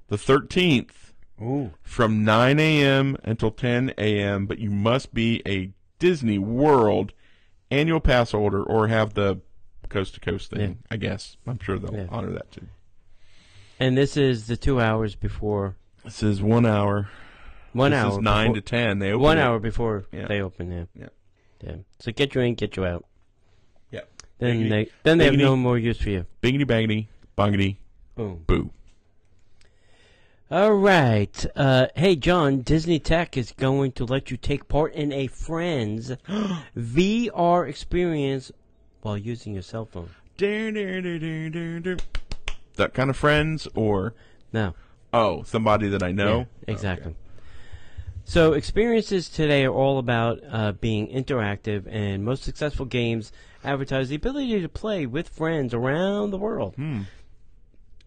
the 0.07 0.15
13th 0.15 1.06
Ooh. 1.41 1.71
from 1.83 2.23
9 2.25 2.59
a.m. 2.59 3.17
until 3.23 3.51
10 3.51 3.93
a.m. 3.97 4.45
But 4.47 4.59
you 4.59 4.69
must 4.71 5.13
be 5.13 5.41
a 5.47 5.71
Disney 5.99 6.37
World 6.39 7.13
annual 7.69 7.99
pass 7.99 8.31
holder 8.31 8.63
or 8.63 8.87
have 8.87 9.13
the 9.13 9.39
coast 9.89 10.15
to 10.15 10.19
coast 10.19 10.51
thing. 10.51 10.59
Yeah. 10.61 10.87
I 10.91 10.97
guess 10.97 11.37
I'm 11.45 11.59
sure 11.59 11.77
they'll 11.79 11.93
Yeah. 11.93 12.07
honor 12.09 12.31
that 12.31 12.51
too. 12.51 12.67
And 13.79 13.97
this 13.97 14.17
is 14.17 14.47
the 14.47 14.57
two 14.57 14.81
hours 14.81 15.15
before. 15.15 15.75
This 16.03 16.23
is 16.23 16.41
one 16.41 16.65
hour. 16.65 17.09
One 17.73 17.91
this 17.91 17.99
hour. 18.03 18.11
is 18.13 18.17
nine 18.19 18.47
before, 18.53 18.55
to 18.55 18.61
ten. 18.61 18.99
They 18.99 19.11
open 19.11 19.21
One 19.21 19.37
it. 19.37 19.41
hour 19.41 19.59
before 19.59 20.05
Yeah. 20.11 20.27
they 20.27 20.41
open. 20.41 20.71
Yeah. 20.71 20.85
Yeah. 20.95 21.07
Yeah. 21.61 21.75
So 21.99 22.11
get 22.11 22.33
you 22.35 22.41
in, 22.41 22.55
get 22.55 22.75
you 22.77 22.85
out. 22.85 23.05
Yeah. 23.91 24.01
Then 24.39 24.61
Biggity- 24.63 24.69
they 24.69 24.87
then 25.03 25.17
they 25.19 25.25
have 25.25 25.35
no 25.35 25.55
more 25.55 25.77
use 25.77 25.99
for 25.99 26.09
you. 26.09 26.25
Bingity 26.41 26.65
bangity 26.65 27.07
bongity 27.37 27.77
Boom. 28.15 28.43
boo. 28.47 28.71
All 30.49 30.73
right. 30.73 31.45
Uh, 31.57 31.87
hey, 31.95 32.15
John, 32.15 32.61
Disney 32.61 32.99
Tech 32.99 33.35
is 33.35 33.51
going 33.51 33.91
to 33.93 34.05
let 34.05 34.31
you 34.31 34.37
take 34.37 34.69
part 34.69 34.93
in 34.93 35.11
a 35.11 35.27
Friends 35.27 36.11
VR 36.77 37.67
experience 37.67 38.51
while 39.01 39.17
using 39.17 39.53
your 39.53 39.63
cell 39.63 39.85
phone. 39.85 40.09
That 42.75 42.93
kind 42.93 43.09
of 43.09 43.17
friends 43.17 43.67
or 43.75 44.13
No. 44.53 44.73
oh 45.11 45.43
somebody 45.43 45.89
that 45.89 46.01
I 46.03 46.11
know. 46.13 46.39
Yeah, 46.65 46.73
exactly. 46.73 47.15
So 48.23 48.53
experiences 48.53 49.29
today 49.29 49.65
are 49.65 49.73
all 49.73 49.97
about 49.99 50.39
uh, 50.49 50.73
being 50.73 51.07
interactive, 51.07 51.87
and 51.89 52.23
most 52.23 52.43
successful 52.43 52.85
games 52.85 53.31
advertise 53.63 54.09
the 54.09 54.15
ability 54.15 54.61
to 54.61 54.69
play 54.69 55.05
with 55.05 55.27
friends 55.29 55.73
around 55.73 56.31
the 56.31 56.37
world. 56.37 56.75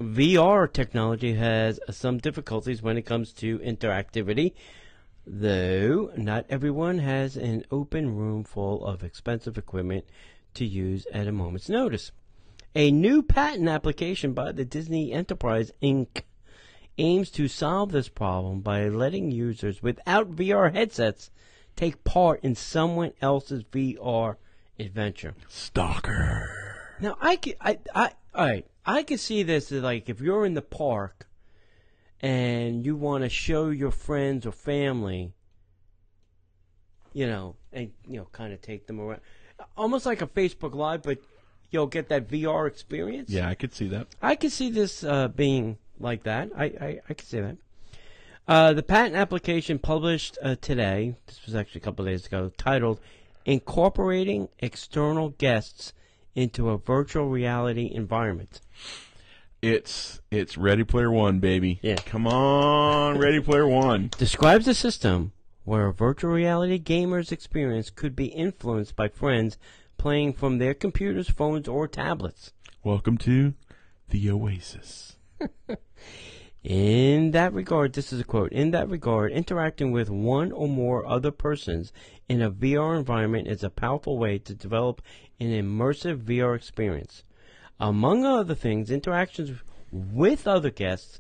VR 0.01 0.73
technology 0.73 1.35
has 1.35 1.79
some 1.91 2.17
difficulties 2.17 2.81
when 2.81 2.97
it 2.97 3.03
comes 3.03 3.35
to 3.35 3.59
interactivity, 3.59 4.55
though 5.27 6.11
not 6.17 6.47
everyone 6.49 7.01
has 7.01 7.37
an 7.37 7.65
open 7.71 8.17
room 8.17 8.43
full 8.43 8.85
of 8.87 9.05
expensive 9.05 9.59
equipment 9.59 10.07
to 10.55 10.65
use 10.65 11.07
at 11.13 11.27
a 11.27 11.33
moment's 11.33 11.69
notice. 11.69 12.13
A 12.75 12.91
new 12.91 13.23
patent 13.23 13.69
application 13.69 14.33
by 14.33 14.53
the 14.53 14.65
Disney 14.65 15.13
Enterprise 15.13 15.71
Inc 15.83 16.23
aims 16.97 17.31
to 17.33 17.47
solve 17.47 17.93
this 17.93 18.09
problem 18.09 18.61
by 18.61 18.89
letting 18.89 19.31
users 19.31 19.83
without 19.83 20.35
VR 20.35 20.73
headsets 20.73 21.31
take 21.77 22.05
part 22.05 22.43
in 22.43 22.55
someone 22.55 23.13
else's 23.21 23.65
VR 23.65 24.37
adventure. 24.79 25.35
Stalker. 25.49 26.97
Now, 27.01 27.19
I 27.21 27.37
could, 27.37 27.57
I, 27.61 27.79
I, 27.95 28.13
all 28.35 28.47
right, 28.47 28.67
I 28.85 29.03
could 29.03 29.21
see 29.21 29.43
this 29.43 29.71
as 29.73 29.83
like 29.83 30.09
if 30.09 30.21
you're 30.21 30.47
in 30.47 30.55
the 30.55 30.63
park 30.63 31.29
and 32.21 32.85
you 32.85 32.97
want 32.97 33.25
to 33.25 33.31
show 33.31 33.71
your 33.71 33.91
friends 33.91 34.47
or 34.47 34.53
family, 34.53 35.33
you 37.13 37.27
know, 37.27 37.57
and 37.73 37.93
you 38.09 38.19
know, 38.19 38.29
kind 38.33 38.53
of 38.53 38.61
take 38.61 38.87
them 38.87 39.01
around, 39.01 39.21
almost 39.77 40.07
like 40.07 40.23
a 40.23 40.27
Facebook 40.27 40.75
Live, 40.75 41.03
but 41.03 41.19
you'll 41.71 41.87
get 41.87 42.09
that 42.09 42.29
VR 42.29 42.67
experience. 42.67 43.31
Yeah, 43.31 43.49
I 43.49 43.55
could 43.55 43.75
see 43.75 43.89
that. 43.89 44.09
I 44.21 44.35
could 44.35 44.53
see 44.53 44.71
this 44.71 45.05
uh, 45.05 45.29
being 45.29 45.79
like 45.99 46.25
that. 46.25 46.51
I, 46.57 46.65
I, 46.65 47.01
I 47.09 47.15
could 47.15 47.27
see 47.27 47.41
that. 47.41 47.57
Uh, 48.49 48.73
the 48.73 48.83
patent 48.83 49.15
application 49.15 49.79
published 49.79 50.37
uh, 50.43 50.57
today, 50.61 51.15
this 51.27 51.45
was 51.47 51.55
actually 51.55 51.83
a 51.83 51.85
couple 51.85 52.05
of 52.05 52.11
days 52.11 52.27
ago, 52.27 52.51
titled 52.57 52.99
Incorporating 53.45 54.49
External 54.59 55.31
Guests 55.31 55.93
into 56.35 56.71
a 56.71 56.79
Virtual 56.79 57.29
Reality 57.29 57.91
Environment. 57.93 58.61
It's 59.63 60.21
it's 60.31 60.57
Ready 60.57 60.85
Player 60.85 61.11
One, 61.11 61.39
baby. 61.39 61.81
Yeah. 61.83 61.97
Come 61.97 62.27
on, 62.27 63.19
Ready 63.19 63.41
Player 63.41 63.67
One. 63.67 64.11
Describes 64.19 64.67
a 64.67 64.75
system 64.75 65.33
where 65.65 65.87
a 65.87 65.93
virtual 65.93 66.31
reality 66.31 66.79
gamer's 66.79 67.31
experience 67.31 67.91
could 67.91 68.17
be 68.17 68.27
influenced 68.27 68.97
by 68.97 69.09
friends 69.09 69.59
playing 69.99 70.33
from 70.33 70.59
their 70.59 70.73
computers, 70.73 71.29
phones, 71.29 71.69
or 71.69 71.87
tablets. 71.87 72.53
Welcome 72.83 73.19
to 73.19 73.53
the 74.09 74.31
Oasis. 74.31 75.17
In 76.63 77.31
that 77.31 77.55
regard, 77.55 77.95
this 77.95 78.13
is 78.13 78.21
a 78.21 78.25
quote. 78.25 78.53
In 78.53 78.71
that 78.73 78.89
regard, 78.89 79.33
interacting 79.33 79.93
with 79.93 80.11
one 80.11 80.53
or 80.53 80.69
more 80.69 81.07
other 81.07 81.31
persons 81.31 81.91
in 82.29 82.43
a 82.43 82.51
VR 82.51 82.99
environment 82.99 83.49
is 83.49 83.65
a 83.65 83.71
powerful 83.71 84.19
way 84.19 84.39
to 84.39 84.55
develop 84.55 85.01
an 85.41 85.49
immersive 85.49 86.19
VR 86.25 86.55
experience. 86.55 87.25
Among 87.81 88.27
other 88.27 88.55
things, 88.55 88.91
interactions 88.91 89.59
with 89.91 90.47
other 90.47 90.71
guests 90.71 91.19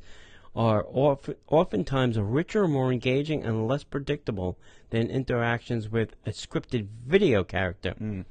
are 0.54 0.82
of, 0.84 1.30
oftentimes 1.48 2.18
richer, 2.18 2.68
more 2.68 2.92
engaging, 2.92 3.44
and 3.44 3.66
less 3.66 3.84
predictable 3.84 4.58
than 4.90 5.08
interactions 5.10 5.88
with 5.88 6.16
a 6.26 6.30
scripted 6.30 6.88
video 7.06 7.44
character. 7.44 7.92
Hmm. 7.92 8.22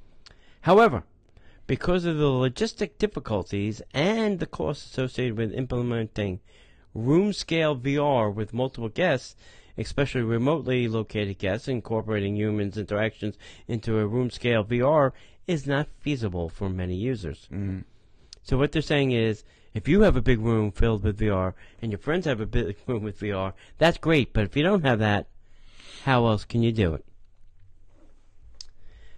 However, 0.62 1.04
because 1.66 2.06
of 2.06 2.18
the 2.18 2.26
logistic 2.26 2.98
difficulties 2.98 3.82
and 3.94 4.40
the 4.40 4.46
costs 4.46 4.92
associated 4.92 5.38
with 5.38 5.54
implementing 5.54 6.40
room 6.94 7.32
scale 7.32 7.76
VR 7.76 8.34
with 8.34 8.54
multiple 8.54 8.90
guests, 8.90 9.36
especially 9.78 10.22
remotely 10.22 10.88
located 10.88 11.38
guests, 11.38 11.68
incorporating 11.68 12.36
humans' 12.36 12.78
interactions 12.78 13.38
into 13.68 13.98
a 13.98 14.08
room 14.08 14.30
scale 14.30 14.64
VR 14.66 15.14
is 15.50 15.66
not 15.66 15.88
feasible 16.00 16.48
for 16.48 16.70
many 16.70 16.96
users. 16.96 17.48
Mm-hmm. 17.52 17.80
So 18.44 18.56
what 18.56 18.72
they're 18.72 18.84
saying 18.84 19.12
is, 19.12 19.44
if 19.74 19.88
you 19.88 20.02
have 20.02 20.16
a 20.16 20.22
big 20.22 20.40
room 20.40 20.72
filled 20.72 21.04
with 21.04 21.20
VR 21.20 21.54
and 21.82 21.92
your 21.92 21.98
friends 21.98 22.26
have 22.26 22.40
a 22.40 22.46
big 22.46 22.78
room 22.88 23.04
with 23.04 23.20
VR, 23.20 23.54
that's 23.80 23.98
great. 23.98 24.32
But 24.32 24.44
if 24.44 24.56
you 24.56 24.62
don't 24.62 24.86
have 24.86 25.00
that, 25.00 25.28
how 26.04 26.28
else 26.28 26.46
can 26.46 26.62
you 26.62 26.72
do 26.72 26.94
it? 26.94 27.04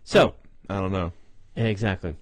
So 0.06 0.36
I 0.70 0.80
don't 0.80 0.94
know. 0.94 1.12
exactly. 1.56 2.16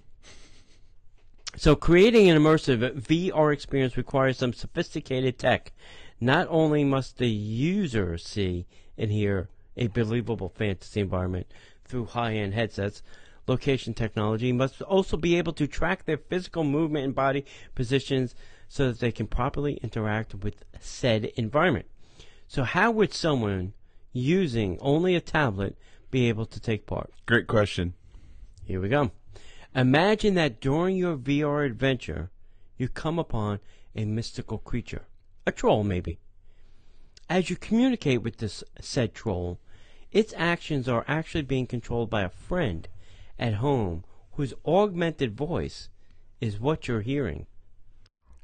So 1.56 1.76
creating 1.76 2.28
an 2.28 2.36
immersive 2.36 3.02
VR 3.02 3.52
experience 3.52 3.96
requires 3.96 4.38
some 4.38 4.52
sophisticated 4.52 5.38
tech. 5.38 5.72
Not 6.20 6.48
only 6.50 6.82
must 6.82 7.18
the 7.18 7.28
user 7.28 8.18
see 8.18 8.66
and 8.98 9.12
hear 9.12 9.48
a 9.76 9.86
believable 9.86 10.48
fantasy 10.48 11.00
environment 11.00 11.46
through 11.84 12.06
high-end 12.06 12.54
headsets, 12.54 13.02
location 13.50 13.92
technology 13.92 14.52
must 14.52 14.80
also 14.80 15.16
be 15.16 15.36
able 15.36 15.52
to 15.52 15.66
track 15.66 16.04
their 16.04 16.16
physical 16.16 16.62
movement 16.62 17.04
and 17.04 17.14
body 17.14 17.44
positions 17.74 18.34
so 18.68 18.86
that 18.88 19.00
they 19.00 19.10
can 19.10 19.26
properly 19.26 19.74
interact 19.82 20.36
with 20.36 20.64
said 20.78 21.24
environment. 21.36 21.86
So 22.46 22.62
how 22.62 22.92
would 22.92 23.12
someone 23.12 23.74
using 24.12 24.78
only 24.80 25.16
a 25.16 25.20
tablet 25.20 25.76
be 26.12 26.28
able 26.28 26.46
to 26.46 26.60
take 26.60 26.86
part? 26.86 27.12
Great 27.26 27.48
question. 27.48 27.94
Here 28.64 28.80
we 28.80 28.88
go. 28.88 29.10
Imagine 29.74 30.34
that 30.34 30.60
during 30.60 30.96
your 30.96 31.16
VR 31.16 31.66
adventure, 31.66 32.30
you 32.76 32.88
come 32.88 33.18
upon 33.18 33.58
a 33.96 34.04
mystical 34.04 34.58
creature, 34.58 35.06
a 35.44 35.50
troll 35.50 35.82
maybe. 35.82 36.20
As 37.28 37.50
you 37.50 37.56
communicate 37.56 38.22
with 38.22 38.38
this 38.38 38.62
said 38.80 39.12
troll, 39.12 39.58
its 40.12 40.34
actions 40.36 40.88
are 40.88 41.04
actually 41.08 41.42
being 41.42 41.66
controlled 41.66 42.10
by 42.10 42.22
a 42.22 42.28
friend 42.28 42.88
at 43.40 43.54
home 43.54 44.04
whose 44.32 44.54
augmented 44.64 45.36
voice 45.36 45.88
is 46.40 46.60
what 46.60 46.86
you're 46.86 47.00
hearing. 47.00 47.46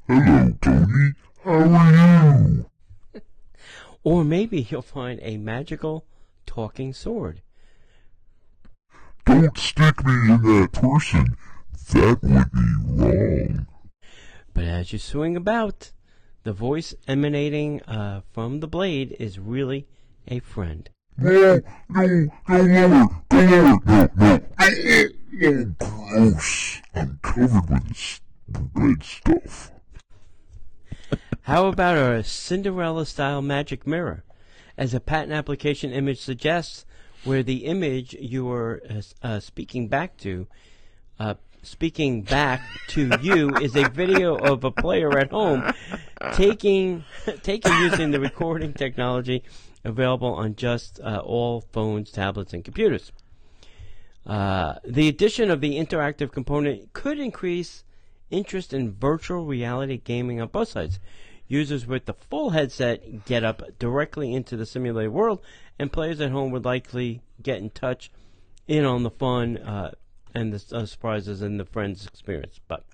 Hello, 0.09 0.53
Tony. 0.61 1.13
How 1.45 1.53
are 1.53 1.93
you? 1.93 2.67
Or 4.03 4.25
maybe 4.25 4.63
you'll 4.71 4.83
find 4.83 5.19
a 5.21 5.37
magical 5.37 6.07
talking 6.47 6.93
sword. 6.93 7.43
Don't 9.25 9.59
stick 9.59 10.05
me 10.07 10.13
in 10.13 10.43
that 10.43 10.71
person. 10.73 11.37
That 11.93 12.23
would 12.23 12.53
be 12.53 13.03
wrong. 13.03 13.67
But 14.55 14.65
as 14.65 14.93
you 14.93 15.01
swing 15.01 15.37
about, 15.37 15.91
the 16.45 16.53
voice 16.53 16.95
emanating 17.09 17.83
uh, 17.83 18.21
from 18.33 18.61
the 18.61 18.69
blade 18.69 19.17
is 19.19 19.41
really 19.41 19.89
a 20.29 20.39
friend. 20.39 20.89
No, 21.19 21.61
no, 21.89 22.29
go 22.47 22.57
lower, 22.61 23.09
go 23.31 23.41
lower. 23.41 23.69
No, 23.89 24.09
no, 24.17 24.41
no, 24.53 25.09
no, 25.33 25.75
gross. 25.79 26.83
I'm 26.95 27.19
covered 27.23 27.71
with 27.71 28.21
red 28.75 29.03
stuff. 29.03 29.73
How 31.43 31.67
about 31.67 31.97
a 31.97 32.23
Cinderella 32.23 33.07
style 33.07 33.41
magic 33.41 33.87
mirror? 33.87 34.25
As 34.77 34.93
a 34.93 35.01
patent 35.01 35.33
application 35.33 35.91
image 35.91 36.21
suggests, 36.21 36.85
where 37.25 37.43
the 37.43 37.65
image 37.65 38.13
you 38.15 38.51
are 38.51 38.83
uh, 38.91 39.01
uh, 39.23 39.41
speaking 39.41 39.89
back 39.89 40.19
to, 40.19 40.47
uh, 41.19 41.35
speaking 41.63 42.23
back 42.23 42.61
to 42.89 43.19
you 43.23 43.57
is 43.57 43.75
a 43.75 43.89
video 43.89 44.37
of 44.37 44.65
a 44.65 44.71
player 44.71 45.17
at 45.19 45.31
home 45.31 45.73
taking, 46.33 47.05
taken 47.43 47.73
using 47.83 48.11
the 48.11 48.21
recording 48.21 48.75
technology 48.75 49.43
available 49.87 50.35
on 50.35 50.57
just 50.57 51.01
uh, 51.01 51.23
all 51.25 51.63
phones, 51.73 52.11
tablets, 52.11 52.53
and 52.53 52.65
computers. 52.65 53.13
Uh, 54.27 54.75
the 54.85 55.09
addition 55.09 55.51
of 55.51 55.61
the 55.61 55.77
interactive 55.79 56.33
component 56.33 56.93
could 56.93 57.19
increase 57.19 57.85
interest 58.31 58.73
in 58.73 58.93
virtual 58.93 59.45
reality 59.45 59.97
gaming 59.97 60.41
on 60.41 60.49
both 60.49 60.69
sides. 60.69 60.99
Users 61.49 61.87
with 61.87 62.07
the 62.07 62.15
full 62.15 62.51
headset 62.51 63.25
get 63.25 63.45
up 63.45 63.63
directly 63.79 64.35
into 64.35 64.57
the 64.57 64.67
simulated 64.67 65.13
world, 65.13 65.41
and 65.79 65.93
players 65.93 66.21
at 66.21 66.33
home 66.33 66.51
would 66.51 66.65
likely 66.65 67.23
get 67.41 67.59
in 67.59 67.71
touch 67.71 68.11
in 68.67 68.85
on 68.85 69.05
the 69.05 69.11
fun 69.11 69.57
uh, 69.59 69.93
and 70.35 70.53
the 70.53 70.77
uh, 70.77 70.85
surprises 70.85 71.43
and 71.43 71.61
the 71.61 71.65
friends 71.65 72.05
experience. 72.05 72.59
But 72.67 72.85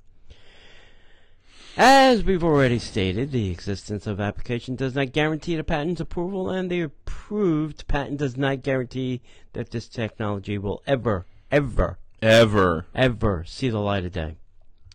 as 1.76 2.22
we've 2.24 2.44
already 2.44 2.78
stated, 2.78 3.30
the 3.32 3.50
existence 3.50 4.06
of 4.06 4.20
application 4.20 4.76
does 4.76 4.94
not 4.94 5.12
guarantee 5.12 5.56
the 5.56 5.64
patent's 5.64 6.00
approval, 6.00 6.50
and 6.50 6.70
the 6.70 6.82
approved 6.82 7.86
patent 7.88 8.18
does 8.18 8.36
not 8.36 8.62
guarantee 8.62 9.20
that 9.54 9.70
this 9.70 9.88
technology 9.88 10.58
will 10.58 10.82
ever, 10.86 11.26
ever, 11.50 11.98
Ever. 12.22 12.86
ever 12.94 13.44
see 13.46 13.68
the 13.68 13.78
light 13.80 14.04
of 14.04 14.12
day. 14.12 14.36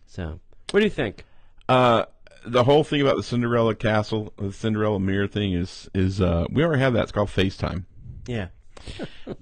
So, 0.06 0.40
what 0.70 0.80
do 0.80 0.84
you 0.84 0.90
think? 0.90 1.24
Uh, 1.68 2.04
the 2.46 2.64
whole 2.64 2.84
thing 2.84 3.00
about 3.02 3.16
the 3.16 3.22
Cinderella 3.22 3.74
castle, 3.74 4.32
the 4.38 4.52
Cinderella 4.52 4.98
mirror 5.00 5.26
thing 5.26 5.52
is 5.52 5.88
is 5.94 6.20
uh, 6.20 6.46
we 6.50 6.64
already 6.64 6.80
have 6.80 6.94
that. 6.94 7.02
It's 7.02 7.12
called 7.12 7.28
FaceTime. 7.28 7.84
Yeah. 8.26 8.48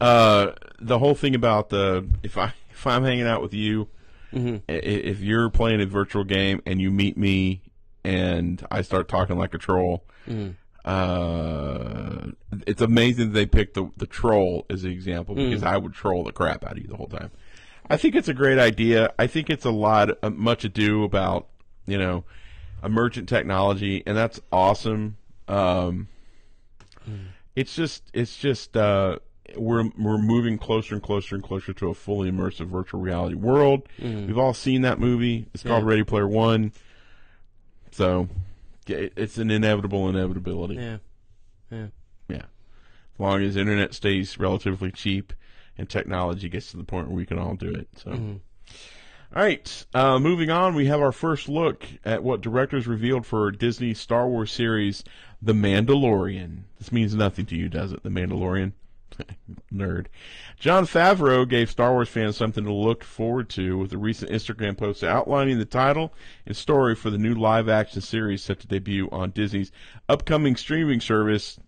Uh, 0.00 0.52
the 0.80 0.98
whole 0.98 1.14
thing 1.14 1.34
about 1.36 1.68
the 1.68 2.04
if 2.24 2.36
I 2.36 2.52
if 2.70 2.86
I'm 2.86 3.04
hanging 3.04 3.26
out 3.26 3.40
with 3.40 3.54
you, 3.54 3.86
Mm-hmm. 4.34 4.56
if 4.68 5.20
you're 5.20 5.48
playing 5.50 5.80
a 5.80 5.86
virtual 5.86 6.24
game 6.24 6.60
and 6.66 6.80
you 6.80 6.90
meet 6.90 7.16
me 7.16 7.62
and 8.04 8.64
I 8.70 8.82
start 8.82 9.08
talking 9.08 9.38
like 9.38 9.54
a 9.54 9.58
troll, 9.58 10.04
Mm-hmm. 10.28 10.50
uh, 10.84 12.32
it's 12.66 12.80
amazing 12.82 13.28
that 13.28 13.34
they 13.34 13.46
picked 13.46 13.74
the 13.74 13.90
the 13.96 14.06
troll 14.06 14.66
as 14.70 14.82
the 14.82 14.90
example 14.90 15.34
Mm. 15.34 15.48
because 15.50 15.62
I 15.62 15.76
would 15.76 15.92
troll 15.94 16.24
the 16.24 16.32
crap 16.32 16.64
out 16.64 16.72
of 16.72 16.78
you 16.78 16.86
the 16.88 16.96
whole 16.96 17.08
time. 17.08 17.30
I 17.88 17.96
think 17.96 18.14
it's 18.16 18.28
a 18.28 18.34
great 18.34 18.58
idea. 18.58 19.12
I 19.18 19.26
think 19.28 19.48
it's 19.50 19.64
a 19.64 19.70
lot 19.70 20.10
uh, 20.22 20.30
much 20.30 20.64
ado 20.64 21.04
about 21.04 21.46
you 21.86 21.98
know 21.98 22.24
emergent 22.82 23.28
technology, 23.28 24.02
and 24.06 24.16
that's 24.16 24.40
awesome. 24.52 25.16
Um, 25.48 26.08
It's 27.54 27.74
just 27.74 28.02
it's 28.12 28.36
just 28.36 28.76
uh, 28.76 29.18
we're 29.56 29.90
we're 29.98 30.18
moving 30.18 30.58
closer 30.58 30.94
and 30.94 31.02
closer 31.02 31.34
and 31.34 31.44
closer 31.44 31.72
to 31.74 31.88
a 31.90 31.94
fully 31.94 32.30
immersive 32.30 32.66
virtual 32.66 33.00
reality 33.00 33.34
world. 33.34 33.88
We've 34.00 34.38
all 34.38 34.54
seen 34.54 34.82
that 34.82 34.98
movie. 34.98 35.46
It's 35.54 35.62
called 35.62 35.84
Yeah. 35.84 35.88
Ready 35.90 36.04
Player 36.04 36.26
One. 36.26 36.72
So 37.92 38.28
it's 38.86 39.38
an 39.38 39.50
inevitable 39.50 40.08
inevitability. 40.08 40.74
Yeah. 40.74 40.96
Yeah. 41.70 41.86
Yeah. 42.28 42.36
As 42.36 43.20
long 43.20 43.42
as 43.42 43.56
internet 43.56 43.94
stays 43.94 44.38
relatively 44.38 44.90
cheap 44.90 45.32
and 45.78 45.88
technology 45.88 46.48
gets 46.48 46.70
to 46.70 46.76
the 46.76 46.84
point 46.84 47.08
where 47.08 47.16
we 47.16 47.26
can 47.26 47.38
all 47.38 47.54
do 47.54 47.70
it. 47.70 47.88
So. 47.96 48.10
All 49.34 49.42
right. 49.42 49.86
Uh, 49.92 50.18
moving 50.18 50.50
on, 50.50 50.74
we 50.74 50.86
have 50.86 51.00
our 51.00 51.12
first 51.12 51.48
look 51.48 51.84
at 52.04 52.22
what 52.22 52.40
directors 52.40 52.86
revealed 52.86 53.26
for 53.26 53.50
Disney's 53.50 53.98
Star 53.98 54.28
Wars 54.28 54.52
series, 54.52 55.02
The 55.42 55.52
Mandalorian. 55.52 56.62
This 56.78 56.92
means 56.92 57.14
nothing 57.14 57.46
to 57.46 57.56
you, 57.56 57.68
does 57.68 57.92
it? 57.92 58.02
The 58.02 58.08
Mandalorian? 58.08 58.72
Nerd. 59.72 60.06
Jon 60.58 60.86
Favreau 60.86 61.48
gave 61.48 61.70
Star 61.70 61.92
Wars 61.92 62.08
fans 62.08 62.36
something 62.36 62.64
to 62.64 62.72
look 62.72 63.04
forward 63.04 63.48
to 63.50 63.78
with 63.78 63.92
a 63.92 63.98
recent 63.98 64.30
Instagram 64.30 64.76
post 64.76 65.04
outlining 65.04 65.58
the 65.58 65.64
title 65.64 66.12
and 66.46 66.56
story 66.56 66.94
for 66.94 67.10
the 67.10 67.18
new 67.18 67.34
live 67.34 67.68
action 67.68 68.00
series 68.00 68.42
set 68.42 68.60
to 68.60 68.66
debut 68.66 69.08
on 69.10 69.30
Disney's 69.30 69.72
upcoming 70.08 70.56
streaming 70.56 71.00
service, 71.00 71.58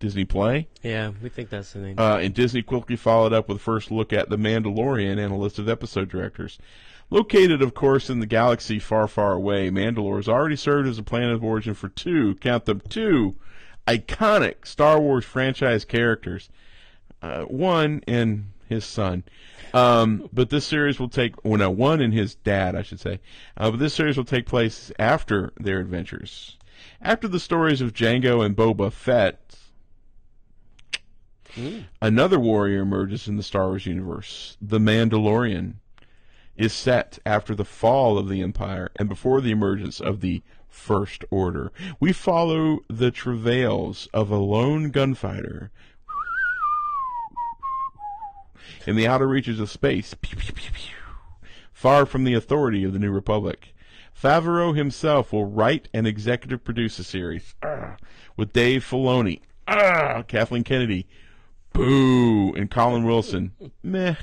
Disney 0.00 0.24
Play. 0.24 0.68
Yeah, 0.82 1.12
we 1.22 1.28
think 1.28 1.50
that's 1.50 1.72
the 1.72 1.80
name. 1.80 1.98
Uh, 1.98 2.18
and 2.18 2.34
Disney 2.34 2.62
quickly 2.62 2.96
followed 2.96 3.32
up 3.32 3.48
with 3.48 3.58
a 3.58 3.60
first 3.60 3.90
look 3.90 4.12
at 4.12 4.30
The 4.30 4.38
Mandalorian 4.38 5.18
and 5.18 5.32
a 5.32 5.36
list 5.36 5.58
of 5.58 5.68
episode 5.68 6.08
directors. 6.08 6.58
Located, 7.10 7.62
of 7.62 7.72
course, 7.72 8.10
in 8.10 8.20
the 8.20 8.26
galaxy 8.26 8.78
far, 8.78 9.08
far 9.08 9.32
away, 9.32 9.70
Mandalore 9.70 10.16
has 10.16 10.28
already 10.28 10.56
served 10.56 10.88
as 10.88 10.98
a 10.98 11.02
planet 11.02 11.32
of 11.32 11.42
origin 11.42 11.72
for 11.72 11.88
two, 11.88 12.34
count 12.36 12.66
them, 12.66 12.82
two 12.88 13.36
iconic 13.88 14.66
Star 14.66 15.00
Wars 15.00 15.24
franchise 15.24 15.84
characters. 15.84 16.50
Uh, 17.22 17.42
one 17.42 18.02
in 18.06 18.52
his 18.68 18.84
son. 18.84 19.24
Um, 19.74 20.28
but 20.32 20.50
this 20.50 20.66
series 20.66 21.00
will 21.00 21.08
take, 21.08 21.42
well, 21.44 21.58
no, 21.58 21.70
one 21.70 22.00
and 22.00 22.12
his 22.12 22.34
dad, 22.34 22.76
I 22.76 22.82
should 22.82 23.00
say. 23.00 23.20
Uh, 23.56 23.70
but 23.70 23.80
this 23.80 23.94
series 23.94 24.16
will 24.16 24.24
take 24.24 24.46
place 24.46 24.92
after 24.98 25.52
their 25.58 25.80
adventures. 25.80 26.56
After 27.00 27.26
the 27.26 27.40
stories 27.40 27.80
of 27.80 27.92
Jango 27.92 28.44
and 28.44 28.56
Boba 28.56 28.92
Fett, 28.92 29.56
another 32.00 32.38
warrior 32.38 32.82
emerges 32.82 33.26
in 33.26 33.36
the 33.36 33.42
Star 33.42 33.68
Wars 33.68 33.86
universe. 33.86 34.56
The 34.60 34.78
Mandalorian 34.78 35.74
is 36.56 36.72
set 36.72 37.18
after 37.24 37.54
the 37.54 37.64
fall 37.64 38.18
of 38.18 38.28
the 38.28 38.42
Empire 38.42 38.90
and 38.96 39.08
before 39.08 39.40
the 39.40 39.52
emergence 39.52 40.00
of 40.00 40.20
the 40.20 40.42
First 40.78 41.24
Order. 41.30 41.72
We 42.00 42.12
follow 42.12 42.80
the 42.88 43.10
travails 43.10 44.08
of 44.14 44.30
a 44.30 44.36
lone 44.36 44.90
gunfighter. 44.90 45.70
In 48.86 48.96
the 48.96 49.06
outer 49.06 49.26
reaches 49.26 49.60
of 49.60 49.70
space, 49.70 50.14
far 51.72 52.06
from 52.06 52.24
the 52.24 52.34
authority 52.34 52.84
of 52.84 52.92
the 52.92 52.98
New 52.98 53.10
Republic. 53.10 53.74
Favreau 54.20 54.74
himself 54.74 55.32
will 55.32 55.44
write 55.44 55.88
and 55.92 56.06
executive 56.06 56.64
produce 56.64 56.96
the 56.96 57.04
series, 57.04 57.54
Ah, 57.62 57.96
with 58.36 58.52
Dave 58.52 58.82
Filoni, 58.84 59.40
Ah, 59.66 60.22
Kathleen 60.26 60.64
Kennedy, 60.64 61.06
Boo, 61.72 62.54
and 62.54 62.70
Colin 62.70 63.04
Wilson, 63.04 63.52
meh, 63.82 64.14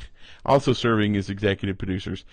also 0.45 0.73
serving 0.73 1.15
as 1.15 1.29
executive 1.29 1.77
producers. 1.77 2.25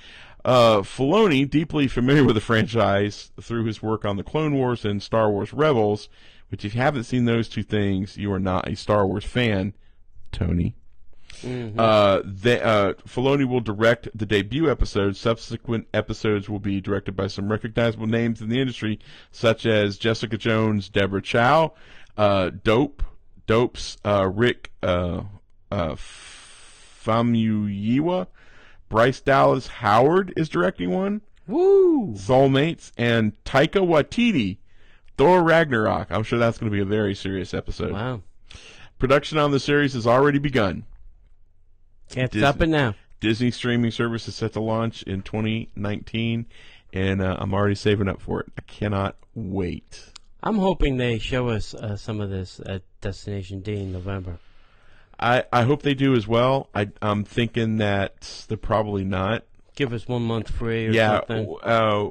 Uh, 0.44 0.78
Filoni, 0.78 1.48
deeply 1.48 1.86
familiar 1.86 2.24
with 2.24 2.34
the 2.34 2.40
franchise 2.40 3.30
through 3.40 3.64
his 3.64 3.80
work 3.82 4.04
on 4.04 4.16
the 4.16 4.24
Clone 4.24 4.54
Wars 4.54 4.84
and 4.84 5.02
Star 5.02 5.30
Wars 5.30 5.52
Rebels, 5.52 6.08
which 6.48 6.64
if 6.64 6.74
you 6.74 6.80
haven't 6.80 7.04
seen 7.04 7.24
those 7.24 7.48
two 7.48 7.62
things, 7.62 8.16
you 8.16 8.32
are 8.32 8.40
not 8.40 8.68
a 8.68 8.74
Star 8.74 9.06
Wars 9.06 9.24
fan, 9.24 9.74
Tony. 10.32 10.74
Uh, 11.44 12.22
they, 12.24 12.60
uh, 12.60 12.92
Filoni 13.06 13.48
will 13.48 13.60
direct 13.60 14.08
the 14.14 14.26
debut 14.26 14.70
episode. 14.70 15.16
Subsequent 15.16 15.88
episodes 15.92 16.48
will 16.48 16.60
be 16.60 16.80
directed 16.80 17.16
by 17.16 17.26
some 17.26 17.50
recognizable 17.50 18.06
names 18.06 18.40
in 18.40 18.48
the 18.48 18.60
industry, 18.60 19.00
such 19.32 19.66
as 19.66 19.98
Jessica 19.98 20.38
Jones, 20.38 20.88
Deborah 20.88 21.22
Chow, 21.22 21.72
uh, 22.16 22.50
Dope, 22.62 23.02
Dope's 23.46 23.96
uh, 24.04 24.30
Rick 24.32 24.70
uh, 24.82 25.22
uh, 25.70 25.96
Famuyiwa, 27.04 28.26
Bryce 28.92 29.22
Dallas 29.22 29.68
Howard 29.68 30.34
is 30.36 30.50
directing 30.50 30.90
one. 30.90 31.22
Woo! 31.48 32.12
Soulmates 32.12 32.92
and 32.98 33.32
Taika 33.42 33.80
Waititi, 33.80 34.58
Thor 35.16 35.42
Ragnarok. 35.42 36.08
I'm 36.10 36.22
sure 36.22 36.38
that's 36.38 36.58
going 36.58 36.70
to 36.70 36.76
be 36.76 36.82
a 36.82 36.84
very 36.84 37.14
serious 37.14 37.54
episode. 37.54 37.92
Wow. 37.92 38.20
Production 38.98 39.38
on 39.38 39.50
the 39.50 39.58
series 39.58 39.94
has 39.94 40.06
already 40.06 40.38
begun. 40.38 40.84
Can't 42.10 42.30
Disney. 42.30 42.46
stop 42.46 42.60
it 42.60 42.66
now. 42.66 42.94
Disney 43.18 43.50
streaming 43.50 43.92
service 43.92 44.28
is 44.28 44.34
set 44.34 44.52
to 44.52 44.60
launch 44.60 45.02
in 45.04 45.22
2019, 45.22 46.44
and 46.92 47.22
uh, 47.22 47.36
I'm 47.38 47.54
already 47.54 47.76
saving 47.76 48.08
up 48.08 48.20
for 48.20 48.40
it. 48.40 48.52
I 48.58 48.60
cannot 48.60 49.16
wait. 49.34 50.04
I'm 50.42 50.58
hoping 50.58 50.98
they 50.98 51.18
show 51.18 51.48
us 51.48 51.72
uh, 51.72 51.96
some 51.96 52.20
of 52.20 52.28
this 52.28 52.60
at 52.66 52.82
Destination 53.00 53.60
D 53.60 53.72
in 53.72 53.90
November. 53.90 54.38
I, 55.22 55.44
I 55.52 55.62
hope 55.62 55.82
they 55.82 55.94
do 55.94 56.14
as 56.14 56.26
well. 56.26 56.68
I, 56.74 56.88
I'm 57.00 57.24
thinking 57.24 57.76
that 57.78 58.44
they're 58.48 58.56
probably 58.56 59.04
not. 59.04 59.44
Give 59.76 59.92
us 59.92 60.06
one 60.08 60.22
month 60.22 60.50
free 60.50 60.88
or 60.88 60.90
yeah, 60.90 61.20
something. 61.26 61.56
uh, 61.62 62.08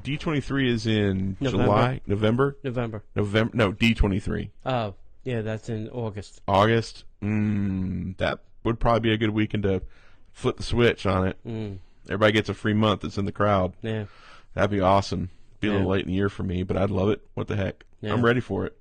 D23 0.00 0.68
is 0.68 0.86
in 0.86 1.36
November. 1.40 1.64
July, 1.64 2.00
November, 2.06 2.56
November. 2.62 3.02
November. 3.14 3.56
No, 3.56 3.72
D23, 3.72 4.50
Oh, 4.64 4.94
yeah, 5.24 5.42
that's 5.42 5.68
in 5.68 5.88
August. 5.90 6.40
August. 6.46 7.04
Mm, 7.22 8.16
that 8.18 8.38
would 8.64 8.78
probably 8.80 9.00
be 9.00 9.12
a 9.12 9.16
good 9.18 9.30
weekend 9.30 9.64
to 9.64 9.82
flip 10.32 10.56
the 10.56 10.62
switch 10.62 11.04
on 11.06 11.26
it. 11.26 11.36
Mm, 11.46 11.78
Everybody 12.06 12.32
gets 12.32 12.48
a 12.48 12.54
free 12.54 12.74
month 12.74 13.00
that's 13.02 13.18
in 13.18 13.24
the 13.24 13.32
crowd. 13.32 13.74
yeah. 13.82 14.04
That'd 14.54 14.70
be 14.70 14.80
awesome. 14.80 15.30
Be 15.60 15.68
a 15.68 15.72
little 15.72 15.88
late 15.88 16.02
in 16.02 16.08
the 16.08 16.14
year 16.14 16.28
for 16.30 16.42
me, 16.42 16.62
but 16.62 16.76
I'd 16.76 16.90
love 16.90 17.10
it. 17.10 17.20
What 17.34 17.46
the 17.48 17.56
heck? 17.56 17.84
Yeah. 18.00 18.12
I'm 18.12 18.24
ready 18.24 18.40
for 18.40 18.64
it. 18.64 18.76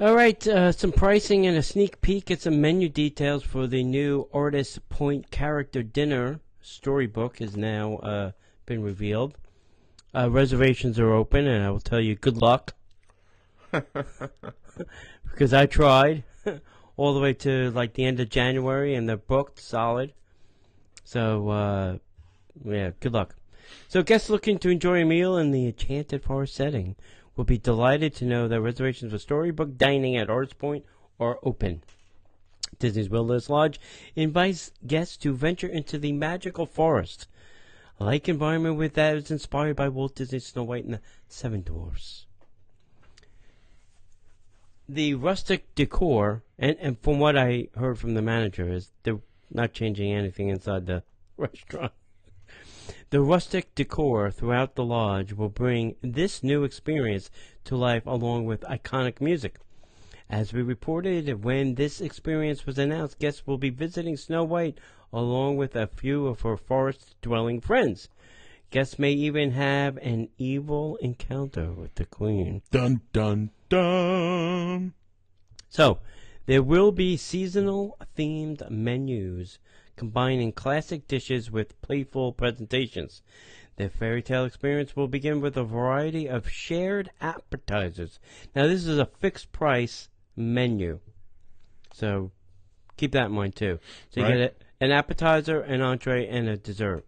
All 0.00 0.14
right, 0.14 0.46
uh, 0.46 0.70
some 0.70 0.92
pricing 0.92 1.44
and 1.44 1.56
a 1.56 1.62
sneak 1.62 2.00
peek 2.00 2.30
at 2.30 2.42
some 2.42 2.60
menu 2.60 2.88
details 2.88 3.42
for 3.42 3.66
the 3.66 3.82
new 3.82 4.28
Artist 4.32 4.88
Point 4.88 5.32
Character 5.32 5.82
Dinner 5.82 6.38
storybook 6.60 7.40
has 7.40 7.56
now 7.56 7.96
uh, 7.96 8.30
been 8.64 8.80
revealed. 8.80 9.36
Uh, 10.14 10.30
reservations 10.30 11.00
are 11.00 11.12
open, 11.12 11.48
and 11.48 11.64
I 11.64 11.70
will 11.70 11.80
tell 11.80 11.98
you, 11.98 12.14
good 12.14 12.36
luck. 12.36 12.74
because 13.72 15.52
I 15.52 15.66
tried 15.66 16.22
all 16.96 17.12
the 17.12 17.20
way 17.20 17.34
to 17.34 17.72
like 17.72 17.94
the 17.94 18.04
end 18.04 18.20
of 18.20 18.28
January, 18.28 18.94
and 18.94 19.08
they're 19.08 19.16
booked 19.16 19.58
solid. 19.58 20.12
So, 21.02 21.48
uh, 21.48 21.98
yeah, 22.64 22.92
good 23.00 23.14
luck. 23.14 23.34
So, 23.88 24.04
guests 24.04 24.30
looking 24.30 24.60
to 24.60 24.68
enjoy 24.68 25.02
a 25.02 25.04
meal 25.04 25.36
in 25.36 25.50
the 25.50 25.66
Enchanted 25.66 26.22
Forest 26.22 26.54
setting 26.54 26.94
will 27.38 27.44
be 27.44 27.56
delighted 27.56 28.12
to 28.12 28.24
know 28.24 28.48
that 28.48 28.60
reservations 28.60 29.12
for 29.12 29.18
storybook 29.18 29.78
dining 29.78 30.16
at 30.16 30.28
Artist 30.28 30.58
Point 30.58 30.84
are 31.20 31.38
open. 31.44 31.80
Disney's 32.80 33.08
Wilderness 33.08 33.48
Lodge 33.48 33.80
invites 34.16 34.72
guests 34.84 35.16
to 35.18 35.32
venture 35.32 35.68
into 35.68 35.98
the 35.98 36.10
magical 36.10 36.66
forest, 36.66 37.28
a 38.00 38.04
like 38.04 38.28
environment 38.28 38.76
with 38.76 38.94
that 38.94 39.16
is 39.16 39.30
inspired 39.30 39.76
by 39.76 39.88
Walt 39.88 40.16
Disney's 40.16 40.46
Snow 40.46 40.64
White 40.64 40.84
and 40.84 40.94
the 40.94 41.00
Seven 41.28 41.62
Dwarfs. 41.62 42.26
The 44.88 45.14
rustic 45.14 45.72
decor, 45.76 46.42
and, 46.58 46.76
and 46.80 46.98
from 46.98 47.20
what 47.20 47.38
I 47.38 47.68
heard 47.76 48.00
from 48.00 48.14
the 48.14 48.22
manager, 48.22 48.68
is 48.68 48.90
they're 49.04 49.20
not 49.48 49.74
changing 49.74 50.12
anything 50.12 50.48
inside 50.48 50.86
the 50.86 51.04
restaurant. 51.36 51.92
The 53.10 53.20
rustic 53.20 53.74
decor 53.74 54.30
throughout 54.30 54.74
the 54.74 54.84
lodge 54.84 55.32
will 55.32 55.48
bring 55.48 55.96
this 56.00 56.42
new 56.42 56.64
experience 56.64 57.30
to 57.64 57.76
life 57.76 58.06
along 58.06 58.46
with 58.46 58.62
iconic 58.62 59.20
music. 59.20 59.58
As 60.30 60.52
we 60.52 60.62
reported, 60.62 61.42
when 61.42 61.74
this 61.74 62.00
experience 62.00 62.66
was 62.66 62.78
announced, 62.78 63.18
guests 63.18 63.46
will 63.46 63.58
be 63.58 63.70
visiting 63.70 64.16
Snow 64.16 64.44
White 64.44 64.78
along 65.12 65.56
with 65.56 65.74
a 65.74 65.86
few 65.86 66.26
of 66.26 66.42
her 66.42 66.56
forest 66.56 67.14
dwelling 67.22 67.60
friends. 67.60 68.08
Guests 68.70 68.98
may 68.98 69.12
even 69.12 69.52
have 69.52 69.96
an 69.98 70.28
evil 70.36 70.96
encounter 70.96 71.72
with 71.72 71.94
the 71.94 72.04
Queen. 72.04 72.60
Dun 72.70 73.00
dun 73.14 73.50
dun. 73.70 74.92
So, 75.70 76.00
there 76.44 76.62
will 76.62 76.92
be 76.92 77.16
seasonal 77.16 77.96
themed 78.16 78.70
menus 78.70 79.58
combining 79.98 80.52
classic 80.52 81.06
dishes 81.08 81.50
with 81.50 81.80
playful 81.82 82.32
presentations. 82.32 83.20
The 83.76 83.90
fairy 83.90 84.22
tale 84.22 84.44
experience 84.44 84.96
will 84.96 85.08
begin 85.08 85.40
with 85.40 85.56
a 85.56 85.64
variety 85.64 86.28
of 86.28 86.48
shared 86.48 87.10
appetizers. 87.20 88.18
Now, 88.54 88.66
this 88.66 88.86
is 88.86 88.98
a 88.98 89.06
fixed 89.06 89.52
price 89.52 90.08
menu. 90.34 91.00
So, 91.92 92.30
keep 92.96 93.12
that 93.12 93.26
in 93.26 93.32
mind 93.32 93.56
too. 93.56 93.78
So, 94.10 94.20
you 94.20 94.26
Right. 94.26 94.36
get 94.38 94.56
a, 94.80 94.84
an 94.84 94.90
appetizer, 94.92 95.60
an 95.60 95.80
entree, 95.80 96.26
and 96.26 96.48
a 96.48 96.56
dessert. 96.56 97.04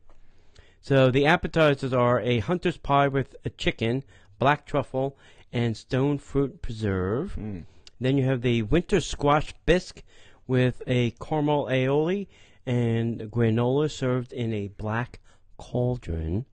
So, 0.80 1.10
the 1.10 1.26
appetizers 1.26 1.92
are 1.92 2.20
a 2.20 2.38
hunter's 2.40 2.76
pie 2.76 3.08
with 3.08 3.36
a 3.44 3.50
chicken, 3.50 4.02
black 4.38 4.66
truffle, 4.66 5.16
and 5.52 5.76
stone 5.76 6.18
fruit 6.18 6.62
preserve. 6.62 7.34
Hmm. 7.34 7.60
Then 8.00 8.16
you 8.16 8.24
have 8.24 8.42
the 8.42 8.62
winter 8.62 9.00
squash 9.00 9.52
bisque 9.66 10.02
with 10.46 10.82
a 10.86 11.10
caramel 11.20 11.66
aioli 11.66 12.26
and 12.70 13.22
granola 13.32 13.90
served 13.90 14.32
in 14.32 14.52
a 14.52 14.68
black 14.68 15.18
cauldron. 15.56 16.44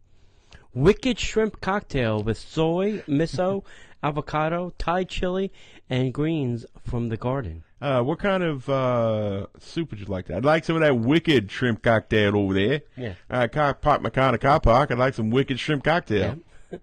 Wicked 0.74 1.20
shrimp 1.20 1.62
cocktail 1.62 2.24
with 2.24 2.40
soy, 2.40 3.04
miso, 3.08 3.64
avocado, 4.04 4.74
Thai 4.80 5.04
chili, 5.04 5.52
and 5.92 6.12
greens 6.12 6.66
from 6.84 7.10
the 7.10 7.18
garden. 7.18 7.64
Uh, 7.80 8.02
what 8.02 8.18
kind 8.18 8.42
of 8.42 8.68
uh, 8.68 9.46
soup 9.60 9.92
would 9.92 10.00
you 10.00 10.08
like? 10.08 10.26
That? 10.26 10.38
I'd 10.38 10.46
like 10.46 10.66
some 10.66 10.78
of 10.78 10.82
that 10.82 10.98
wicked 10.98 11.52
shrimp 11.52 11.84
cocktail 11.84 12.36
over 12.36 12.56
there. 12.56 12.82
Yeah. 12.96 13.14
Uh, 13.30 13.48
car 13.48 13.76
park 13.76 14.02
my 14.02 14.10
kind 14.10 14.34
of 14.34 14.42
car 14.42 14.60
park. 14.60 14.90
I'd 14.90 14.98
like 14.98 15.14
some 15.14 15.30
wicked 15.30 15.60
shrimp 15.60 15.84
cocktail. 15.84 16.40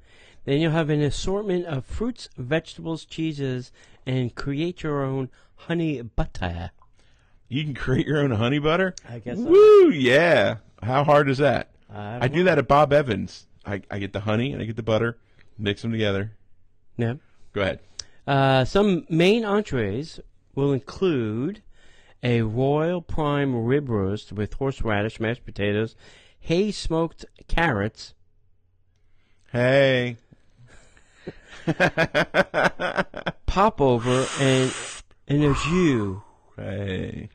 Then 0.46 0.60
you'll 0.60 0.72
have 0.72 0.90
an 0.90 1.00
assortment 1.00 1.64
of 1.64 1.86
fruits, 1.86 2.28
vegetables, 2.36 3.06
cheeses, 3.06 3.72
and 4.04 4.34
create 4.34 4.82
your 4.82 5.02
own 5.02 5.30
honey 5.54 6.02
butter. 6.02 6.70
You 7.48 7.62
can 7.64 7.74
create 7.74 8.07
your 8.07 8.18
own 8.18 8.30
honey 8.33 8.59
butter. 8.59 8.94
I 9.09 9.18
guess 9.18 9.37
so. 9.38 9.44
Woo! 9.44 9.90
Yeah. 9.90 10.57
How 10.83 11.04
hard 11.04 11.28
is 11.28 11.38
that? 11.38 11.70
I 11.92 12.24
I 12.24 12.28
do 12.28 12.44
that 12.44 12.59
at 12.59 12.66
Bob 12.68 12.92
Evans. 12.92 13.46
I, 13.66 13.83
I 13.90 13.98
get 13.98 14.12
the 14.12 14.20
honey 14.20 14.52
and 14.52 14.61
I 14.61 14.64
get 14.66 14.76
the 14.76 14.83
butter, 14.83 15.16
mix 15.59 15.83
them 15.83 15.92
together. 15.92 16.33
Yeah. 16.96 17.14
Go 17.52 17.61
ahead. 17.62 17.80
Uh, 18.26 18.64
some 18.64 19.07
main 19.09 19.44
entrees 19.44 20.20
will 20.54 20.72
include 20.72 21.62
a 22.22 22.42
royal 22.42 23.00
prime 23.02 23.54
rib 23.64 23.88
roast 23.88 24.33
with 24.33 24.54
horseradish, 24.54 25.20
mashed 25.20 25.44
potatoes, 25.44 25.94
hay 26.40 26.70
smoked 26.72 27.24
carrots, 27.48 28.14
Hey. 29.52 30.16
popover, 33.46 34.26
and 34.40 34.72
and 35.28 35.44
a 35.44 35.54
jus. 35.54 36.16
Hey. 36.56 37.30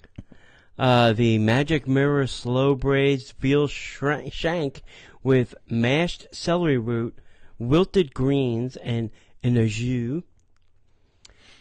Uh, 0.77 1.11
the 1.11 1.37
Magic 1.39 1.87
Mirror 1.87 2.27
Slow 2.27 2.73
Braised 2.73 3.33
Veal 3.39 3.67
Shank 3.67 4.81
with 5.21 5.53
mashed 5.69 6.27
celery 6.31 6.77
root, 6.77 7.17
wilted 7.57 8.13
greens, 8.13 8.77
and 8.77 9.11
an 9.43 9.57
au 9.57 9.67
jus. 9.67 10.23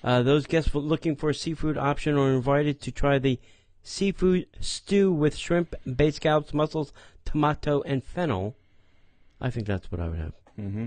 Uh, 0.05 0.23
those 0.23 0.47
guests 0.47 0.73
looking 0.75 1.16
for 1.16 1.31
a 1.31 1.35
seafood 1.35 1.77
option 1.77 2.16
are 2.16 2.33
invited 2.33 2.81
to 2.81 2.92
try 2.92 3.18
the 3.18 3.40
seafood 3.83 4.47
stew 4.61 5.12
with 5.12 5.37
shrimp, 5.37 5.75
bay 5.97 6.11
scallops, 6.12 6.55
mussels, 6.55 6.92
tomato, 7.25 7.83
and 7.83 8.05
fennel. 8.05 8.55
I 9.40 9.51
think 9.51 9.66
that's 9.66 9.90
what 9.90 10.01
I 10.01 10.09
would 10.09 10.18
have. 10.18 10.33
Mm-hmm. 10.61 10.87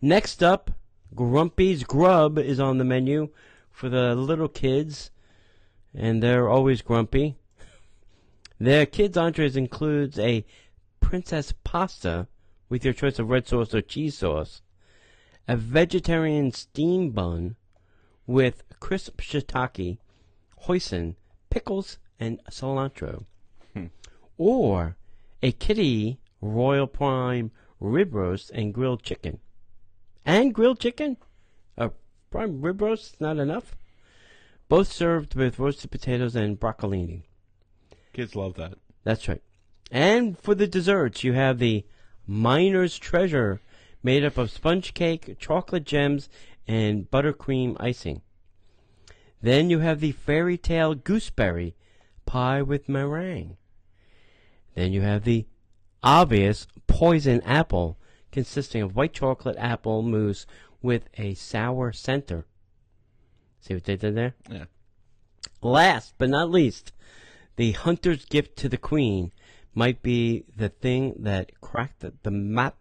Next 0.00 0.42
up, 0.42 0.70
Grumpy's 1.14 1.84
Grub 1.84 2.38
is 2.38 2.58
on 2.58 2.78
the 2.78 2.84
menu 2.84 3.28
for 3.70 3.88
the 3.88 4.14
little 4.14 4.48
kids, 4.48 5.10
and 5.94 6.22
they're 6.22 6.48
always 6.48 6.82
grumpy. 6.82 7.36
Their 8.58 8.86
kids' 8.86 9.16
entrees 9.16 9.56
includes 9.56 10.18
a 10.18 10.44
princess 11.00 11.52
pasta 11.64 12.26
with 12.68 12.84
your 12.84 12.94
choice 12.94 13.18
of 13.18 13.28
red 13.28 13.46
sauce 13.46 13.74
or 13.74 13.82
cheese 13.82 14.18
sauce, 14.18 14.62
a 15.46 15.56
vegetarian 15.56 16.50
steam 16.50 17.10
bun 17.10 17.56
with 18.26 18.64
crisp 18.80 19.20
shiitake, 19.20 19.98
hoisin, 20.62 21.14
pickles, 21.50 21.98
and 22.18 22.40
cilantro, 22.50 23.24
hmm. 23.74 23.86
or 24.38 24.96
a 25.42 25.52
kitty 25.52 26.18
royal 26.40 26.86
prime 26.86 27.50
rib 27.80 28.14
roast 28.14 28.50
and 28.50 28.72
grilled 28.72 29.02
chicken. 29.02 29.38
And 30.24 30.54
grilled 30.54 30.80
chicken? 30.80 31.18
A 31.76 31.90
prime 32.30 32.62
rib 32.62 32.80
roast 32.80 33.14
is 33.14 33.20
not 33.20 33.36
enough? 33.36 33.76
Both 34.74 34.92
served 34.92 35.36
with 35.36 35.60
roasted 35.60 35.92
potatoes 35.92 36.34
and 36.34 36.58
broccolini. 36.58 37.22
Kids 38.12 38.34
love 38.34 38.54
that. 38.54 38.74
That's 39.04 39.28
right. 39.28 39.40
And 39.88 40.36
for 40.36 40.56
the 40.56 40.66
desserts, 40.66 41.22
you 41.22 41.32
have 41.34 41.60
the 41.60 41.86
Miner's 42.26 42.98
Treasure, 42.98 43.60
made 44.02 44.24
up 44.24 44.36
of 44.36 44.50
sponge 44.50 44.92
cake, 44.92 45.36
chocolate 45.38 45.84
gems, 45.84 46.28
and 46.66 47.08
buttercream 47.08 47.76
icing. 47.78 48.22
Then 49.40 49.70
you 49.70 49.78
have 49.78 50.00
the 50.00 50.10
Fairy 50.10 50.58
Tale 50.58 50.96
Gooseberry 50.96 51.76
pie 52.26 52.60
with 52.60 52.88
meringue. 52.88 53.56
Then 54.74 54.92
you 54.92 55.02
have 55.02 55.22
the 55.22 55.46
obvious 56.02 56.66
Poison 56.88 57.40
Apple, 57.42 57.96
consisting 58.32 58.82
of 58.82 58.96
white 58.96 59.12
chocolate 59.12 59.56
apple 59.56 60.02
mousse 60.02 60.46
with 60.82 61.08
a 61.16 61.34
sour 61.34 61.92
center. 61.92 62.44
See 63.66 63.72
what 63.74 63.84
they 63.84 63.96
did 63.96 64.14
there? 64.14 64.34
Yeah. 64.50 64.64
Last 65.62 66.14
but 66.18 66.28
not 66.28 66.50
least, 66.50 66.92
the 67.56 67.72
hunter's 67.72 68.26
gift 68.26 68.56
to 68.58 68.68
the 68.68 68.76
queen 68.76 69.32
might 69.74 70.02
be 70.02 70.44
the 70.54 70.68
thing 70.68 71.14
that 71.20 71.58
cracked 71.62 72.00
the, 72.00 72.12
the 72.22 72.30
map, 72.30 72.76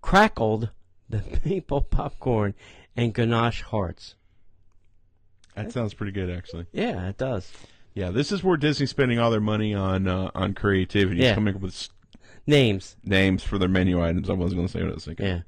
crackled 0.00 0.70
the 1.08 1.22
maple 1.44 1.82
popcorn 1.82 2.54
and 2.96 3.12
ganache 3.12 3.62
hearts. 3.62 4.14
That 5.54 5.72
sounds 5.72 5.92
pretty 5.92 6.12
good, 6.12 6.30
actually. 6.30 6.66
Yeah, 6.72 7.08
it 7.08 7.18
does. 7.18 7.52
Yeah, 7.92 8.10
this 8.10 8.32
is 8.32 8.42
where 8.42 8.56
Disney's 8.56 8.88
spending 8.90 9.18
all 9.18 9.30
their 9.30 9.40
money 9.40 9.74
on 9.74 10.06
uh, 10.08 10.30
on 10.34 10.54
creativity, 10.54 11.20
Yeah. 11.20 11.34
coming 11.34 11.56
up 11.56 11.60
with 11.60 11.88
Names. 12.46 12.96
names 13.04 13.42
for 13.42 13.58
their 13.58 13.68
menu 13.68 14.02
items. 14.02 14.30
I 14.30 14.32
wasn't 14.32 14.58
going 14.60 14.68
to 14.68 14.72
say 14.72 14.80
what 14.82 14.92
I 14.92 14.94
was 14.94 15.04
thinking. 15.04 15.26
Yeah. 15.26 15.40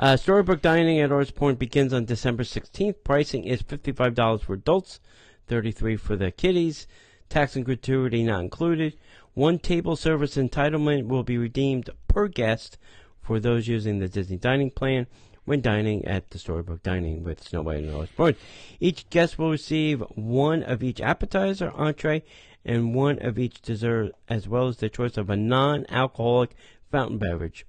Uh, 0.00 0.16
Storybook 0.16 0.62
Dining 0.62 0.98
at 0.98 1.12
Artist 1.12 1.34
Point 1.34 1.58
begins 1.58 1.92
on 1.92 2.06
December 2.06 2.42
16th. 2.42 3.04
Pricing 3.04 3.44
is 3.44 3.62
$55 3.62 4.40
for 4.40 4.54
adults, 4.54 4.98
33 5.46 5.96
for 5.96 6.16
the 6.16 6.30
kiddies. 6.30 6.86
Tax 7.28 7.54
and 7.54 7.66
gratuity 7.66 8.22
not 8.22 8.40
included. 8.40 8.96
One 9.34 9.58
table 9.58 9.96
service 9.96 10.36
entitlement 10.36 11.08
will 11.08 11.22
be 11.22 11.36
redeemed 11.36 11.90
per 12.08 12.28
guest 12.28 12.78
for 13.20 13.38
those 13.38 13.68
using 13.68 13.98
the 13.98 14.08
Disney 14.08 14.38
Dining 14.38 14.70
Plan 14.70 15.06
when 15.44 15.60
dining 15.60 16.02
at 16.06 16.30
the 16.30 16.38
Storybook 16.38 16.82
Dining 16.82 17.22
with 17.22 17.46
Snow 17.46 17.60
White 17.60 17.84
and 17.84 17.94
Artist 17.94 18.16
Point. 18.16 18.38
Each 18.80 19.06
guest 19.10 19.38
will 19.38 19.50
receive 19.50 20.00
one 20.14 20.62
of 20.62 20.82
each 20.82 21.02
appetizer, 21.02 21.72
entree, 21.74 22.22
and 22.64 22.94
one 22.94 23.18
of 23.18 23.38
each 23.38 23.60
dessert, 23.60 24.12
as 24.30 24.48
well 24.48 24.66
as 24.66 24.78
the 24.78 24.88
choice 24.88 25.18
of 25.18 25.28
a 25.28 25.36
non-alcoholic 25.36 26.56
fountain 26.90 27.18
beverage. 27.18 27.66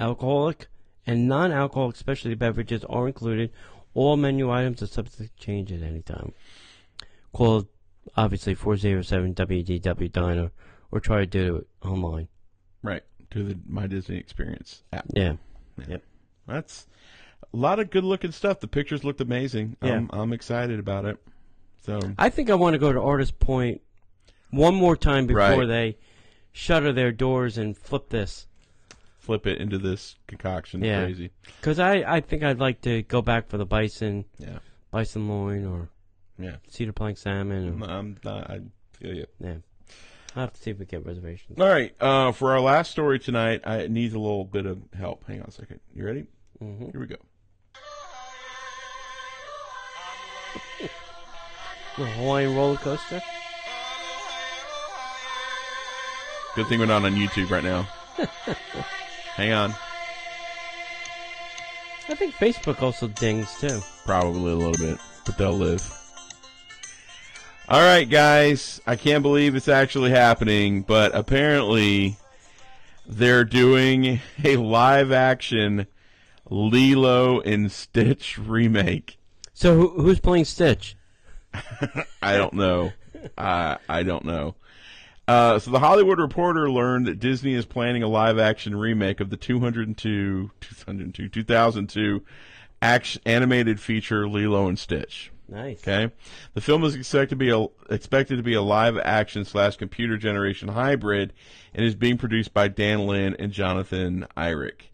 Alcoholic 0.00 0.68
and 1.06 1.28
non-alcoholic 1.28 1.96
specialty 1.96 2.34
beverages 2.34 2.84
are 2.84 3.06
included. 3.06 3.50
All 3.94 4.16
menu 4.16 4.50
items 4.50 4.82
are 4.82 4.86
subject 4.86 5.18
to 5.18 5.28
change 5.38 5.70
at 5.72 5.82
any 5.82 6.02
time. 6.02 6.32
Call 7.32 7.66
obviously 8.16 8.54
407 8.54 9.34
WDW 9.34 10.10
Diner 10.10 10.50
or 10.90 11.00
try 11.00 11.18
to 11.20 11.26
do 11.26 11.56
it 11.56 11.66
online. 11.86 12.28
Right. 12.82 13.02
To 13.30 13.42
the 13.44 13.58
My 13.68 13.86
Disney 13.86 14.16
Experience 14.16 14.82
app. 14.92 15.06
Yeah. 15.14 15.34
Yep. 15.88 16.02
That's 16.46 16.86
a 17.52 17.56
lot 17.56 17.80
of 17.80 17.90
good 17.90 18.04
looking 18.04 18.32
stuff. 18.32 18.60
The 18.60 18.68
pictures 18.68 19.04
looked 19.04 19.20
amazing. 19.20 19.76
Yeah. 19.82 19.94
I'm, 19.94 20.10
I'm 20.12 20.32
excited 20.32 20.78
about 20.78 21.04
it. 21.04 21.16
So 21.82 22.00
I 22.18 22.30
think 22.30 22.50
I 22.50 22.54
want 22.54 22.74
to 22.74 22.78
go 22.78 22.92
to 22.92 23.00
Artist 23.00 23.38
Point 23.38 23.80
one 24.50 24.74
more 24.74 24.96
time 24.96 25.26
before 25.26 25.40
Right. 25.40 25.66
they 25.66 25.98
shutter 26.52 26.92
their 26.92 27.12
doors 27.12 27.58
and 27.58 27.76
flip 27.76 28.08
this. 28.10 28.46
Flip 29.24 29.46
it 29.46 29.60
into 29.60 29.78
this 29.78 30.16
concoction. 30.26 30.84
Yeah. 30.84 31.04
Crazy. 31.04 31.30
Because 31.60 31.78
I, 31.78 32.04
I 32.06 32.20
think 32.20 32.42
I'd 32.42 32.58
like 32.60 32.82
to 32.82 33.02
go 33.02 33.22
back 33.22 33.48
for 33.48 33.56
the 33.58 33.66
bison, 33.66 34.24
Yeah. 34.38 34.58
bison 34.90 35.28
loin, 35.28 35.64
or 35.66 35.88
Yeah. 36.38 36.56
cedar 36.68 36.92
plank 36.92 37.18
salmon. 37.18 37.82
Or, 37.82 37.90
I'm 37.90 38.16
not, 38.22 38.50
I 38.50 38.60
feel 38.92 39.14
you. 39.14 39.26
yeah. 39.40 39.54
I'll 40.36 40.42
have 40.42 40.52
to 40.52 40.60
see 40.60 40.70
if 40.72 40.78
we 40.78 40.84
get 40.84 41.06
reservations. 41.06 41.58
All 41.60 41.68
right. 41.68 41.94
Uh, 42.00 42.32
for 42.32 42.52
our 42.52 42.60
last 42.60 42.90
story 42.90 43.18
tonight, 43.20 43.60
I 43.64 43.78
it 43.78 43.90
needs 43.90 44.14
a 44.14 44.18
little 44.18 44.44
bit 44.44 44.66
of 44.66 44.78
help. 44.98 45.24
Hang 45.28 45.40
on 45.40 45.46
a 45.48 45.52
second. 45.52 45.78
You 45.94 46.04
ready? 46.04 46.26
Mhm. 46.62 46.90
Here 46.90 47.00
we 47.00 47.06
go. 47.06 47.16
The 51.96 52.06
Hawaiian 52.06 52.56
roller 52.56 52.76
coaster. 52.78 53.22
Good 56.56 56.66
thing 56.66 56.80
we're 56.80 56.86
not 56.86 57.04
on 57.04 57.14
YouTube 57.14 57.50
right 57.50 57.62
now. 57.62 57.86
Hang 59.36 59.52
on. 59.52 59.74
I 62.08 62.14
think 62.14 62.34
Facebook 62.34 62.82
also 62.82 63.08
dings 63.08 63.58
too. 63.58 63.80
Probably 64.04 64.52
a 64.52 64.56
little 64.56 64.86
bit, 64.86 64.98
but 65.24 65.38
they'll 65.38 65.52
live. 65.52 65.82
All 67.68 67.80
right, 67.80 68.08
guys. 68.08 68.80
I 68.86 68.96
can't 68.96 69.22
believe 69.22 69.56
it's 69.56 69.68
actually 69.68 70.10
happening, 70.10 70.82
but 70.82 71.14
apparently 71.14 72.18
they're 73.06 73.44
doing 73.44 74.20
a 74.44 74.56
live 74.56 75.12
action 75.12 75.86
Lilo 76.50 77.40
and 77.40 77.72
Stitch 77.72 78.38
remake. 78.38 79.18
So 79.54 79.74
who, 79.74 80.02
who's 80.02 80.20
playing 80.20 80.44
Stitch? 80.44 80.96
I 82.22 82.36
don't 82.36 82.54
know. 82.54 82.92
I 83.38 83.78
I 83.88 84.02
don't 84.02 84.24
know. 84.24 84.56
Uh, 85.26 85.58
so 85.58 85.70
the 85.70 85.78
Hollywood 85.78 86.18
Reporter 86.18 86.70
learned 86.70 87.06
that 87.06 87.18
Disney 87.18 87.54
is 87.54 87.64
planning 87.64 88.02
a 88.02 88.08
live 88.08 88.38
action 88.38 88.76
remake 88.76 89.20
of 89.20 89.30
the 89.30 89.36
202, 89.36 90.50
202 90.60 91.28
2002 91.28 92.22
action, 92.82 93.22
animated 93.24 93.80
feature 93.80 94.28
Lilo 94.28 94.68
and 94.68 94.78
Stitch. 94.78 95.30
Nice. 95.48 95.78
Okay, 95.78 96.12
the 96.54 96.60
film 96.60 96.84
is 96.84 96.94
expected 96.94 97.30
to 97.30 97.36
be 97.36 97.50
a 97.50 97.66
expected 97.92 98.36
to 98.36 98.42
be 98.42 98.54
a 98.54 98.62
live 98.62 98.98
action 98.98 99.44
slash 99.44 99.76
computer 99.76 100.16
generation 100.16 100.68
hybrid, 100.68 101.32
and 101.74 101.84
is 101.84 101.94
being 101.94 102.16
produced 102.16 102.54
by 102.54 102.68
Dan 102.68 103.06
Lin 103.06 103.36
and 103.38 103.52
Jonathan 103.52 104.26
Eirich, 104.36 104.90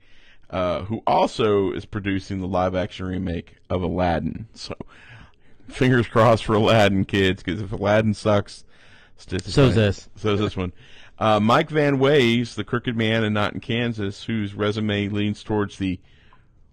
uh, 0.51 0.83
who 0.83 1.03
also 1.07 1.73
is 1.73 1.85
producing 1.85 2.40
the 2.40 2.49
live 2.49 2.75
action 2.75 3.07
remake 3.07 3.57
of 3.69 3.83
Aladdin. 3.83 4.49
So, 4.55 4.75
fingers 5.69 6.09
crossed 6.09 6.45
for 6.45 6.55
Aladdin, 6.55 7.05
kids, 7.05 7.45
because 7.45 7.61
if 7.61 7.71
Aladdin 7.71 8.14
sucks, 8.14 8.64
Stitch 9.21 9.47
is 9.47 9.55
So's 9.55 9.75
fine. 9.75 9.77
this. 9.83 10.09
So's 10.17 10.41
this 10.41 10.57
one. 10.57 10.73
Uh, 11.19 11.39
Mike 11.39 11.69
Van 11.71 11.99
Waes, 11.99 12.55
the 12.55 12.65
Crooked 12.65 12.97
Man 12.97 13.23
and 13.25 13.35
Not 13.35 13.53
in 13.55 13.61
Kansas, 13.61 14.25
whose 14.25 14.55
resume 14.55 15.09
leans 15.09 15.43
towards 15.45 15.77
the 15.79 16.01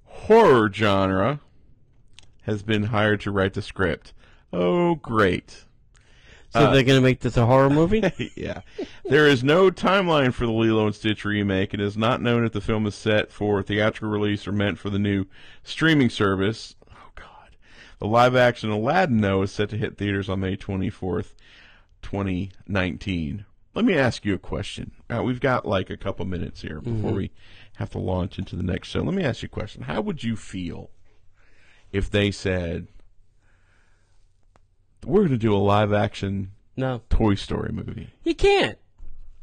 horror 0.05 0.71
genre, 0.71 1.41
has 2.43 2.63
been 2.63 2.83
hired 2.83 3.19
to 3.21 3.31
write 3.31 3.53
the 3.53 3.61
script. 3.61 4.13
Oh, 4.53 4.95
great. 4.95 5.65
So 6.53 6.61
Uh, 6.61 6.71
they're 6.71 6.83
gonna 6.83 7.01
make 7.01 7.19
this 7.19 7.35
a 7.35 7.45
horror 7.45 7.69
movie? 7.69 8.01
yeah. 8.37 8.61
There 9.03 9.27
is 9.27 9.43
no 9.43 9.69
timeline 9.69 10.33
for 10.33 10.45
the 10.45 10.53
Lilo 10.53 10.85
and 10.85 10.95
Stitch 10.95 11.25
remake. 11.25 11.73
It 11.73 11.81
is 11.81 11.97
not 11.97 12.21
known 12.21 12.45
if 12.45 12.53
the 12.53 12.61
film 12.61 12.87
is 12.87 12.95
set 12.95 13.33
for 13.33 13.61
theatrical 13.61 14.07
release 14.09 14.47
or 14.47 14.53
meant 14.53 14.79
for 14.79 14.89
the 14.89 14.97
new 14.99 15.25
streaming 15.63 16.09
service. 16.09 16.73
Oh, 16.89 17.09
God. 17.15 17.57
The 17.99 18.07
live 18.07 18.33
action 18.37 18.69
Aladdin, 18.69 19.19
though, 19.19 19.41
is 19.41 19.51
set 19.51 19.69
to 19.71 19.77
hit 19.77 19.97
theaters 19.97 20.29
on 20.29 20.39
May 20.39 20.55
24th, 20.55 21.33
2019. 22.11 23.45
Let 23.75 23.83
me 23.85 23.93
ask 23.95 24.23
you 24.23 24.33
a 24.33 24.39
question. 24.39 24.91
Uh, 25.13 25.21
we've 25.23 25.41
got 25.41 25.67
like 25.67 25.89
a 25.89 25.97
couple 25.97 26.25
minutes 26.25 26.61
here 26.61 26.79
before 26.79 27.11
we 27.11 27.31
have 27.75 27.89
to 27.91 27.99
launch 27.99 28.39
into 28.39 28.55
the 28.55 28.63
next 28.63 28.87
show. 28.87 29.01
Let 29.01 29.13
me 29.13 29.23
ask 29.23 29.41
you 29.43 29.47
a 29.47 29.49
question. 29.49 29.83
How 29.83 29.99
would 30.01 30.23
you 30.23 30.35
feel 30.37 30.89
if 31.91 32.09
they 32.09 32.31
said, 32.31 32.87
we're 35.05 35.19
going 35.21 35.31
to 35.31 35.37
do 35.37 35.53
a 35.53 35.57
live 35.57 35.91
action 35.93 36.51
No, 36.77 37.01
Toy 37.09 37.35
Story 37.35 37.71
movie. 37.73 38.09
you 38.23 38.33
can't. 38.35 38.77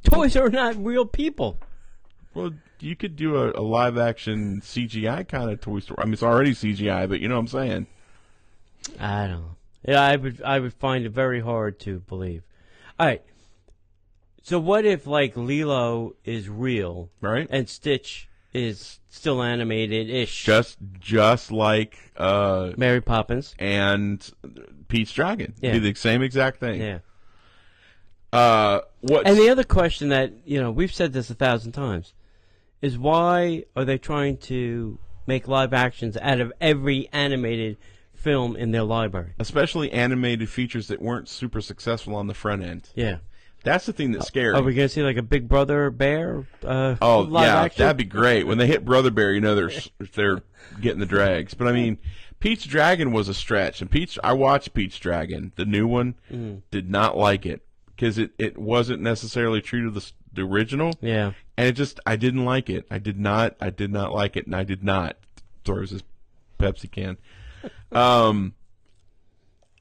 Toys 0.02 0.34
are 0.36 0.50
not 0.50 0.82
real 0.82 1.04
people. 1.06 1.58
Well, 2.34 2.52
you 2.80 2.96
could 2.96 3.14
do 3.14 3.36
a, 3.36 3.52
a 3.52 3.62
live 3.62 3.96
action 3.98 4.60
CGI 4.62 5.28
kind 5.28 5.50
of 5.50 5.60
Toy 5.60 5.80
Story. 5.80 5.98
I 6.00 6.04
mean, 6.06 6.14
it's 6.14 6.22
already 6.22 6.52
CGI, 6.52 7.08
but 7.08 7.20
you 7.20 7.28
know 7.28 7.34
what 7.36 7.40
I'm 7.40 7.48
saying. 7.48 7.86
I 8.98 9.26
don't 9.26 9.42
know. 9.42 9.56
Yeah, 9.86 10.00
I 10.02 10.16
would 10.16 10.42
I 10.42 10.60
would 10.60 10.72
find 10.72 11.04
it 11.04 11.10
very 11.12 11.40
hard 11.40 11.78
to 11.80 12.00
believe. 12.00 12.42
All 12.98 13.06
right. 13.06 13.22
So 14.42 14.58
what 14.58 14.84
if 14.84 15.06
like 15.06 15.36
Lilo 15.36 16.14
is 16.24 16.48
real, 16.48 17.10
Right. 17.20 17.46
and 17.50 17.68
Stitch 17.68 18.28
is 18.52 19.00
still 19.08 19.42
animated 19.42 20.10
ish? 20.10 20.44
Just 20.44 20.78
just 21.00 21.50
like 21.50 21.98
uh 22.16 22.72
Mary 22.76 23.00
Poppins. 23.00 23.54
and 23.58 24.28
Pete's 24.88 25.12
Dragon. 25.12 25.54
Yeah. 25.60 25.72
Do 25.72 25.80
the 25.80 25.94
same 25.94 26.22
exact 26.22 26.60
thing. 26.60 26.80
Yeah. 26.80 26.98
Uh 28.32 28.80
what 29.00 29.26
And 29.26 29.36
the 29.38 29.48
other 29.48 29.64
question 29.64 30.08
that 30.10 30.32
you 30.44 30.60
know 30.60 30.70
we've 30.70 30.92
said 30.92 31.12
this 31.12 31.30
a 31.30 31.34
thousand 31.34 31.72
times 31.72 32.12
is 32.82 32.98
why 32.98 33.64
are 33.76 33.84
they 33.84 33.96
trying 33.98 34.36
to 34.36 34.98
make 35.26 35.48
live 35.48 35.72
actions 35.72 36.16
out 36.20 36.40
of 36.40 36.52
every 36.60 37.08
animated 37.12 37.76
film 38.24 38.56
in 38.56 38.72
their 38.72 38.82
library? 38.82 39.34
especially 39.38 39.92
animated 39.92 40.48
features 40.48 40.88
that 40.88 41.00
weren't 41.00 41.28
super 41.28 41.60
successful 41.60 42.14
on 42.16 42.26
the 42.26 42.34
front 42.34 42.62
end. 42.64 42.88
Yeah. 42.94 43.18
That's 43.62 43.86
the 43.86 43.92
thing 43.94 44.12
that's 44.12 44.26
scary. 44.26 44.52
Are 44.54 44.62
we 44.62 44.74
going 44.74 44.88
to 44.88 44.92
see 44.92 45.02
like 45.02 45.16
a 45.16 45.22
Big 45.22 45.48
Brother 45.48 45.90
bear? 45.90 46.46
Uh, 46.62 46.96
Oh 47.00 47.26
yeah, 47.30 47.62
action? 47.62 47.82
that'd 47.82 47.96
be 47.96 48.04
great. 48.04 48.46
When 48.46 48.58
they 48.58 48.66
hit 48.66 48.84
Brother 48.84 49.10
Bear, 49.10 49.32
you 49.32 49.40
know 49.40 49.54
they're 49.54 49.70
they're 50.14 50.42
getting 50.82 51.00
the 51.00 51.06
drags. 51.06 51.54
But 51.54 51.68
I 51.68 51.72
mean, 51.72 51.96
Pete's 52.40 52.64
Dragon 52.66 53.10
was 53.12 53.28
a 53.30 53.34
stretch, 53.34 53.80
and 53.80 53.90
Pete's 53.90 54.18
I 54.22 54.34
watched 54.34 54.74
Pete's 54.74 54.98
Dragon, 54.98 55.52
the 55.56 55.64
new 55.64 55.86
one, 55.86 56.14
Mm-hmm. 56.30 56.56
did 56.70 56.90
not 56.90 57.16
like 57.16 57.46
it 57.46 57.62
because 57.86 58.18
it 58.18 58.32
it 58.38 58.58
wasn't 58.58 59.00
necessarily 59.00 59.62
true 59.62 59.84
to 59.84 59.90
the 59.90 60.12
the 60.30 60.42
original, 60.42 60.92
Yeah. 61.00 61.32
and 61.56 61.66
it 61.66 61.72
just 61.72 62.00
I 62.04 62.16
didn't 62.16 62.44
like 62.44 62.68
it. 62.68 62.86
I 62.90 62.98
did 62.98 63.18
not 63.18 63.56
I 63.62 63.70
did 63.70 63.90
not 63.90 64.12
like 64.12 64.36
it, 64.36 64.44
and 64.44 64.54
I 64.54 64.64
did 64.64 64.84
not 64.84 65.16
throws 65.64 65.88
his 65.90 66.02
Pepsi 66.58 66.90
can. 66.92 67.16
Um. 67.92 68.54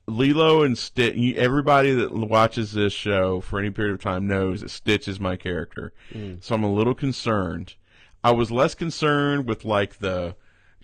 Lilo 0.05 0.63
and 0.63 0.77
Stitch. 0.77 1.15
Everybody 1.37 1.93
that 1.93 2.11
watches 2.13 2.73
this 2.73 2.91
show 2.91 3.39
for 3.39 3.57
any 3.59 3.69
period 3.69 3.93
of 3.93 4.01
time 4.01 4.27
knows 4.27 4.61
that 4.61 4.69
Stitch 4.69 5.07
is 5.07 5.19
my 5.19 5.35
character, 5.37 5.93
so 6.41 6.55
I'm 6.55 6.63
a 6.63 6.71
little 6.71 6.93
concerned. 6.93 7.75
I 8.23 8.31
was 8.31 8.51
less 8.51 8.75
concerned 8.75 9.47
with 9.47 9.63
like 9.65 9.99
the, 9.99 10.35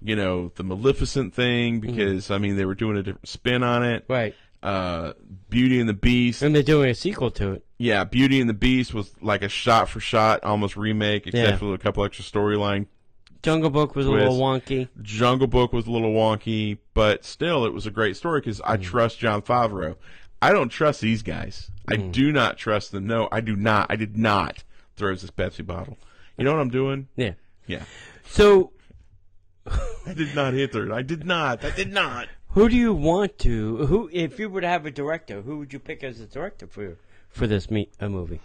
you 0.02 0.16
know, 0.16 0.52
the 0.56 0.64
Maleficent 0.64 1.34
thing 1.34 1.80
because 1.82 2.32
I 2.32 2.38
mean 2.38 2.56
they 2.56 2.66
were 2.66 2.76
doing 2.76 2.96
a 2.98 3.04
different 3.04 3.28
spin 3.28 3.62
on 3.64 3.84
it. 3.84 4.06
Right. 4.08 4.36
Uh, 4.64 5.14
Beauty 5.50 5.80
and 5.80 5.88
the 5.88 5.94
Beast. 5.94 6.42
And 6.42 6.54
they're 6.56 6.64
doing 6.64 6.90
a 6.90 6.96
sequel 6.96 7.32
to 7.32 7.54
it. 7.54 7.66
Yeah, 7.78 8.04
Beauty 8.06 8.40
and 8.42 8.50
the 8.50 8.54
Beast 8.54 8.94
was 8.94 9.14
like 9.22 9.42
a 9.42 9.48
shot 9.50 9.88
for 9.90 10.00
shot, 10.02 10.44
almost 10.44 10.76
remake, 10.78 11.28
except 11.28 11.50
Yeah. 11.52 11.58
for 11.58 11.74
a 11.74 11.78
couple 11.78 12.04
extra 12.06 12.24
storyline 12.26 12.88
Jungle 13.42 13.70
Book 13.70 13.96
was 13.96 14.06
a 14.06 14.12
little 14.12 14.38
wonky. 14.38 14.90
Jungle 15.02 15.48
Book 15.48 15.72
was 15.72 15.88
a 15.88 15.92
little 15.92 16.14
wonky, 16.14 16.78
but 16.94 17.24
still, 17.24 17.66
it 17.66 17.74
was 17.74 17.86
a 17.86 17.92
great 17.92 18.18
story 18.18 18.42
because 18.42 18.62
I 18.62 18.78
mm. 18.78 18.84
trust 18.84 19.20
Jon 19.20 19.42
Favreau. 19.42 19.96
I 20.42 20.52
don't 20.52 20.70
trust 20.70 21.02
these 21.02 21.22
guys. 21.22 21.72
I 21.88 21.96
mm. 21.96 22.12
do 22.12 22.32
not 22.32 22.58
trust 22.58 22.92
them. 22.92 23.08
No, 23.08 23.28
I 23.32 23.42
do 23.42 23.56
not. 23.56 23.88
I 23.90 23.96
did 23.96 24.18
not. 24.18 24.64
Throws 24.96 25.22
this 25.22 25.32
Pepsi 25.32 25.66
bottle. 25.66 25.98
You 26.38 26.44
know 26.44 26.52
what 26.52 26.62
I'm 26.62 26.70
doing? 26.70 27.08
Yeah. 27.16 27.34
Yeah. 27.68 27.84
So 28.26 28.72
I 30.06 30.14
did 30.14 30.36
not 30.36 30.54
hit 30.54 30.74
her. 30.74 30.92
I 30.94 31.02
did 31.02 31.26
not. 31.26 31.64
I 31.64 31.72
did 31.72 31.92
not. 31.92 32.28
who 32.50 32.70
do 32.70 32.76
you 32.76 32.94
want 32.94 33.38
to 33.40 33.86
who 33.86 34.10
if 34.12 34.40
you 34.40 34.50
were 34.50 34.62
to 34.62 34.68
have 34.68 34.86
a 34.86 34.92
director, 34.92 35.42
who 35.42 35.60
would 35.60 35.74
you 35.74 35.80
pick 35.80 36.04
as 36.04 36.20
a 36.20 36.26
director 36.26 36.68
for 36.68 36.98
for 37.30 37.48
this 37.48 37.70
me, 37.70 37.90
a 38.00 38.10
movie? 38.10 38.42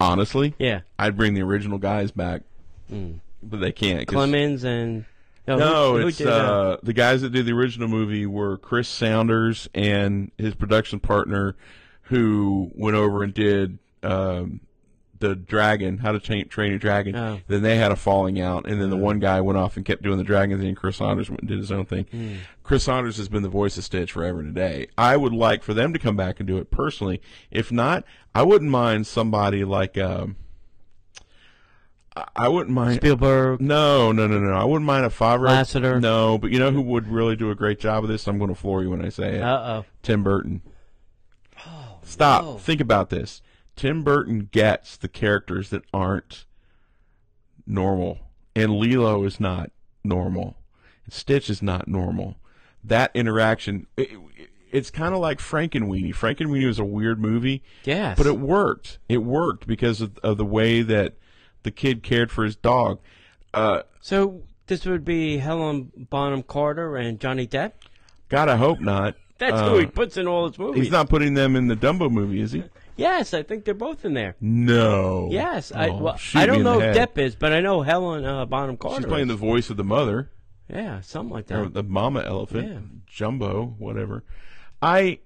Honestly, 0.00 0.54
Yeah. 0.58 0.80
I'd 0.98 1.16
bring 1.16 1.34
the 1.34 1.42
original 1.42 1.78
guys 1.78 2.10
back, 2.10 2.42
mm. 2.90 3.20
But 3.44 3.60
they 3.60 3.72
can't. 3.72 4.06
Clemens 4.06 4.64
and 4.64 5.04
no, 5.46 5.56
No, 5.56 5.92
who, 5.92 6.00
who 6.00 6.06
it's 6.08 6.18
did, 6.18 6.28
uh, 6.28 6.78
the 6.82 6.92
guys 6.92 7.22
that 7.22 7.30
did 7.30 7.46
the 7.46 7.52
original 7.52 7.88
movie 7.88 8.26
were 8.26 8.56
Chris 8.56 8.88
Sanders 8.88 9.68
and 9.74 10.30
his 10.38 10.54
production 10.54 11.00
partner, 11.00 11.56
who 12.02 12.70
went 12.74 12.96
over 12.96 13.22
and 13.22 13.34
did 13.34 13.78
um, 14.02 14.60
the 15.18 15.34
Dragon, 15.34 15.98
How 15.98 16.12
to 16.12 16.20
Train, 16.20 16.48
Train 16.48 16.70
Your 16.70 16.78
Dragon. 16.78 17.14
Oh. 17.14 17.40
Then 17.46 17.62
they 17.62 17.76
had 17.76 17.92
a 17.92 17.96
falling 17.96 18.40
out, 18.40 18.66
and 18.66 18.80
then 18.80 18.88
the 18.88 18.96
one 18.96 19.18
guy 19.18 19.40
went 19.42 19.58
off 19.58 19.76
and 19.76 19.84
kept 19.84 20.02
doing 20.02 20.18
the 20.18 20.24
Dragon 20.24 20.58
thing. 20.58 20.68
and 20.68 20.76
Chris 20.76 20.96
Sanders 20.96 21.28
went 21.28 21.40
and 21.40 21.48
did 21.48 21.58
his 21.58 21.72
own 21.72 21.84
thing. 21.84 22.38
Chris 22.62 22.84
Sanders 22.84 23.18
has 23.18 23.28
been 23.28 23.42
the 23.42 23.48
voice 23.50 23.76
of 23.76 23.84
Stitch 23.84 24.12
forever 24.12 24.40
and 24.40 24.48
a 24.48 24.52
day. 24.52 24.86
I 24.96 25.16
would 25.18 25.34
like 25.34 25.62
for 25.62 25.74
them 25.74 25.92
to 25.92 25.98
come 25.98 26.16
back 26.16 26.40
and 26.40 26.46
do 26.46 26.56
it 26.56 26.70
personally. 26.70 27.20
If 27.50 27.70
not, 27.70 28.04
I 28.34 28.42
wouldn't 28.42 28.70
mind 28.70 29.06
somebody 29.06 29.64
like. 29.64 29.98
Um, 29.98 30.36
I- 32.36 32.48
wouldn't 32.48 32.74
mind 32.74 32.96
Spielberg. 32.96 33.60
no, 33.60 34.12
no, 34.12 34.26
no, 34.26 34.38
no. 34.38 34.52
I 34.52 34.64
wouldn't 34.64 34.86
mind 34.86 35.04
a 35.04 35.08
Favreau. 35.08 35.48
Lasseter. 35.48 36.00
No, 36.00 36.38
but 36.38 36.50
you 36.52 36.58
know 36.60 36.70
who 36.70 36.80
would 36.82 37.08
really 37.08 37.34
do 37.36 37.50
a 37.50 37.54
great 37.54 37.80
job 37.80 38.04
of 38.04 38.08
this? 38.10 38.26
I'm 38.28 38.38
going 38.38 38.50
to 38.50 38.54
floor 38.54 38.82
you 38.82 38.90
when 38.90 39.04
I 39.04 39.08
say 39.08 39.36
it. 39.36 39.42
Uh 39.42 39.62
oh. 39.82 39.84
Tim 40.02 40.22
Burton. 40.22 40.62
Oh, 41.66 41.98
Stop. 42.02 42.44
no. 42.44 42.58
Think 42.58 42.80
about 42.80 43.10
this. 43.10 43.42
Tim 43.76 44.04
Burton 44.04 44.48
gets 44.52 44.96
the 44.96 45.08
characters 45.08 45.70
that 45.70 45.82
aren't 45.92 46.44
normal, 47.66 48.18
and 48.54 48.76
Lilo 48.78 49.24
is 49.24 49.40
not 49.40 49.70
normal. 50.04 50.56
Stitch 51.08 51.50
is 51.50 51.62
not 51.62 51.88
normal. 51.88 52.36
That 52.82 53.10
interaction, 53.14 53.86
it, 53.96 54.12
it- 54.12 54.50
it's 54.70 54.90
kind 54.90 55.14
of 55.14 55.20
like 55.20 55.38
Frankenweenie. 55.38 56.12
Frankenweenie 56.12 56.66
was 56.66 56.80
a 56.80 56.84
weird 56.84 57.20
movie, 57.20 57.62
Yes. 57.84 58.18
but 58.18 58.26
it 58.26 58.40
worked. 58.40 58.98
It 59.08 59.18
worked 59.18 59.68
because 59.68 60.00
of, 60.00 60.18
of 60.18 60.36
the 60.36 60.44
way 60.44 60.82
that 60.82 61.14
the 61.64 61.70
kid 61.72 62.02
cared 62.04 62.30
for 62.30 62.44
his 62.44 62.54
dog. 62.56 63.00
Uh, 63.52 63.82
so 64.00 64.42
this 64.68 64.86
would 64.86 65.04
be 65.04 65.38
Helen 65.38 65.90
Bonham 66.10 66.42
Carter 66.44 66.96
and 66.96 67.18
Johnny 67.18 67.46
Depp. 67.46 67.72
God, 68.28 68.48
I 68.48 68.56
hope 68.56 68.80
not. 68.80 69.16
That's 69.38 69.54
Uh, 69.60 69.70
who 69.70 69.78
he 69.78 69.86
puts 69.86 70.16
in 70.16 70.28
all 70.28 70.48
his 70.48 70.58
movies. 70.58 70.84
He's 70.84 70.92
not 70.92 71.08
putting 71.08 71.34
them 71.34 71.56
in 71.56 71.66
the 71.66 71.74
Dumbo 71.76 72.10
movie, 72.10 72.40
is 72.40 72.52
he? 72.52 72.62
Yes, 72.96 73.34
I 73.34 73.42
think 73.42 73.64
they're 73.64 73.74
both 73.74 74.04
in 74.04 74.14
there. 74.14 74.36
No. 74.40 75.28
Yes, 75.32 75.72
I 75.72 75.88
Oh, 75.88 75.96
well, 75.98 76.18
I 76.34 76.46
don't 76.46 76.62
know 76.62 76.80
if. 76.80 76.96
Depp 76.96 77.18
is, 77.18 77.34
but 77.34 77.52
I 77.52 77.60
know 77.60 77.82
Helen 77.82 78.24
uh, 78.24 78.46
Bonham 78.46 78.76
Carter. 78.76 78.98
She's 79.02 79.06
playing 79.06 79.26
the 79.26 79.34
voice 79.34 79.68
of 79.70 79.76
the 79.76 79.82
mother, 79.84 80.30
yeah, 80.68 81.00
something 81.00 81.34
like 81.34 81.50
or 81.50 81.64
that. 81.64 81.74
the 81.74 81.82
mama 81.82 82.22
elephant, 82.24 82.68
Yeah. 82.68 82.78
Jumbo, 83.08 83.74
whatever. 83.78 84.22
I, 84.80 85.18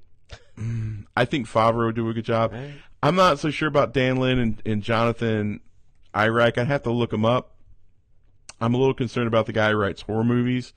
mm, 0.58 1.04
I 1.14 1.26
think 1.26 1.46
Favreau 1.46 1.86
would 1.86 1.94
do 1.94 2.08
a 2.08 2.14
good 2.14 2.24
job. 2.24 2.52
Right. 2.52 2.70
I'm 3.02 3.14
not 3.16 3.38
so 3.38 3.50
sure 3.50 3.68
about 3.68 3.92
Dan 3.92 4.16
Lin 4.16 4.38
and, 4.38 4.62
and 4.64 4.82
Jonathan 4.82 5.60
Eirich. 6.14 6.58
I'd 6.58 6.66
have 6.66 6.82
to 6.84 6.90
look 6.90 7.12
him 7.12 7.24
up. 7.24 7.54
I'm 8.60 8.74
a 8.74 8.78
little 8.78 8.94
concerned 8.94 9.28
about 9.28 9.46
the 9.46 9.52
guy 9.52 9.70
who 9.70 9.76
writes 9.76 10.02
horror 10.02 10.24
movies 10.24 10.72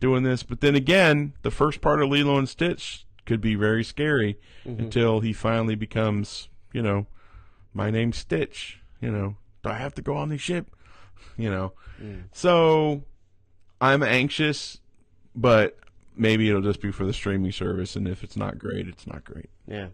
doing 0.00 0.22
this. 0.22 0.42
But 0.42 0.60
then 0.60 0.74
again, 0.74 1.32
the 1.42 1.50
first 1.50 1.80
part 1.80 2.02
of 2.02 2.08
Lilo 2.08 2.38
and 2.38 2.48
Stitch 2.48 3.04
could 3.24 3.40
be 3.40 3.54
very 3.54 3.82
scary 3.82 4.38
mm-hmm. 4.64 4.84
until 4.84 5.20
he 5.20 5.32
finally 5.32 5.74
becomes, 5.74 6.48
you 6.72 6.82
know, 6.82 7.06
my 7.74 7.90
name's 7.90 8.18
Stitch. 8.18 8.80
You 9.00 9.10
know, 9.10 9.36
do 9.62 9.70
I 9.70 9.74
have 9.74 9.94
to 9.96 10.02
go 10.02 10.16
on 10.16 10.28
the 10.28 10.38
ship? 10.38 10.70
You 11.36 11.50
know, 11.50 11.72
mm. 12.00 12.24
so 12.32 13.02
I'm 13.80 14.02
anxious, 14.02 14.78
but 15.34 15.78
maybe 16.16 16.48
it'll 16.48 16.62
just 16.62 16.80
be 16.80 16.90
for 16.90 17.04
the 17.04 17.12
streaming 17.12 17.52
service. 17.52 17.94
And 17.96 18.08
if 18.08 18.22
it's 18.24 18.36
not 18.36 18.58
great, 18.58 18.88
it's 18.88 19.06
not 19.06 19.24
great. 19.24 19.50
Yeah. 19.66 19.88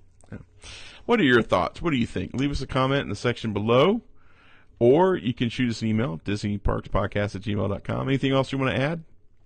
What 1.04 1.18
are 1.20 1.24
your 1.24 1.42
thoughts? 1.42 1.82
What 1.82 1.90
do 1.90 1.96
you 1.96 2.06
think? 2.06 2.34
Leave 2.34 2.50
us 2.50 2.62
a 2.62 2.66
comment 2.66 3.02
in 3.02 3.08
the 3.08 3.16
section 3.16 3.52
below, 3.52 4.02
or 4.82 5.14
you 5.14 5.32
can 5.32 5.48
shoot 5.48 5.70
us 5.70 5.80
an 5.80 5.86
email, 5.86 6.20
DisneyParksPodcast 6.24 7.36
at 7.36 7.42
gmail.com. 7.42 8.08
Anything 8.08 8.32
else 8.32 8.50
you 8.50 8.58
want 8.58 8.74
to 8.74 8.82
add? 8.82 9.04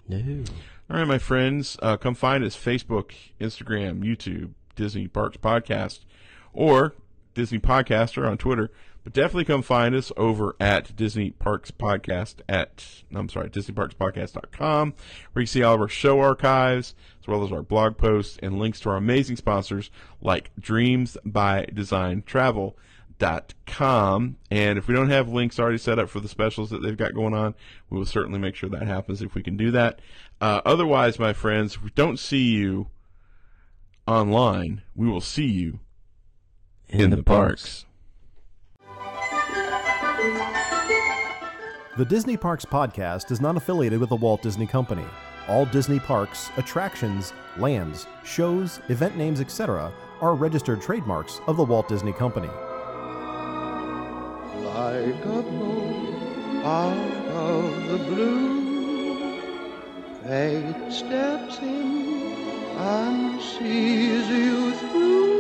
No. 0.09 0.45
All 0.89 0.97
right, 0.97 1.07
my 1.07 1.19
friends, 1.19 1.77
uh, 1.83 1.99
come 1.99 2.15
find 2.15 2.43
us 2.43 2.57
Facebook, 2.57 3.13
Instagram, 3.39 4.03
YouTube, 4.03 4.53
Disney 4.77 5.09
Parks 5.09 5.37
Podcast, 5.37 6.07
or 6.55 6.95
Disney 7.35 7.59
Podcaster 7.59 8.27
on 8.27 8.39
Twitter. 8.39 8.71
But 9.05 9.13
definitely 9.13 9.45
come 9.45 9.61
find 9.61 9.95
us 9.95 10.11
over 10.17 10.57
at 10.59 10.97
Disney 10.97 11.33
Parks 11.33 11.71
Podcast 11.71 12.37
at, 12.49 13.03
I'm 13.15 13.29
sorry, 13.29 13.51
DisneyParksPodcast.com, 13.51 14.95
where 15.33 15.41
you 15.43 15.47
can 15.47 15.53
see 15.53 15.63
all 15.63 15.75
of 15.75 15.83
our 15.83 15.89
show 15.89 16.19
archives, 16.19 16.95
as 17.21 17.29
well 17.29 17.45
as 17.45 17.53
our 17.53 17.63
blog 17.63 17.99
posts 17.99 18.39
and 18.43 18.59
links 18.59 18.81
to 18.81 18.89
our 18.89 18.97
amazing 18.97 19.37
sponsors 19.37 19.91
like 20.23 20.51
Dreams 20.59 21.19
by 21.27 21.67
Design 21.75 22.23
Travel 22.25 22.75
com 23.67 24.37
and 24.51 24.79
if 24.79 24.89
we 24.89 24.95
don't 24.95 25.11
have 25.11 25.29
links 25.29 25.59
already 25.59 25.79
set 25.79 25.99
up 25.99 26.09
for 26.09 26.21
the 26.21 26.29
specials 26.29 26.71
that 26.71 26.83
they've 26.83 26.99
got 26.99 27.15
going 27.15 27.33
on 27.33 27.55
we 27.89 27.99
will 27.99 28.05
certainly 28.05 28.39
make 28.39 28.55
sure 28.55 28.69
that 28.69 28.87
happens 28.87 29.23
if 29.23 29.35
we 29.35 29.43
can 29.43 29.57
do 29.57 29.71
that 29.71 30.01
uh, 30.41 30.61
otherwise 30.67 31.19
my 31.19 31.33
friends 31.33 31.77
if 31.77 31.83
we 31.83 31.91
don't 31.95 32.19
see 32.19 32.43
you 32.43 32.89
online 34.07 34.83
we 34.95 35.09
will 35.09 35.21
see 35.21 35.47
you 35.47 35.81
in, 36.89 37.11
the, 37.11 37.23
parks. 37.23 37.85
The 41.97 42.05
Disney 42.05 42.37
Parks 42.37 42.65
Podcast 42.65 43.31
is 43.31 43.41
not 43.41 43.57
affiliated 43.57 44.01
with 44.01 44.11
the 44.11 44.17
Walt 44.17 44.43
Disney 44.43 44.67
Company. 44.67 45.05
All 45.49 45.65
Disney 45.67 45.99
parks, 45.99 46.51
attractions, 46.57 47.33
lands, 47.57 48.07
shows, 48.25 48.81
event 48.89 49.17
names, 49.17 49.41
etc., 49.41 49.93
are 50.21 50.35
registered 50.35 50.81
trademarks 50.81 51.41
of 51.47 51.57
the 51.57 51.65
Walt 51.65 51.89
Disney 51.89 52.13
Company. 52.13 52.51
Like 54.77 55.25
a 55.25 55.43
bolt 55.59 56.63
out 56.63 57.27
of 57.49 57.65
the 57.91 57.99
blue. 58.09 59.41
Fate 60.23 60.93
steps 60.93 61.59
in 61.61 62.35
and 62.77 63.41
sees 63.41 64.29
you 64.29 64.75
through. 64.75 65.36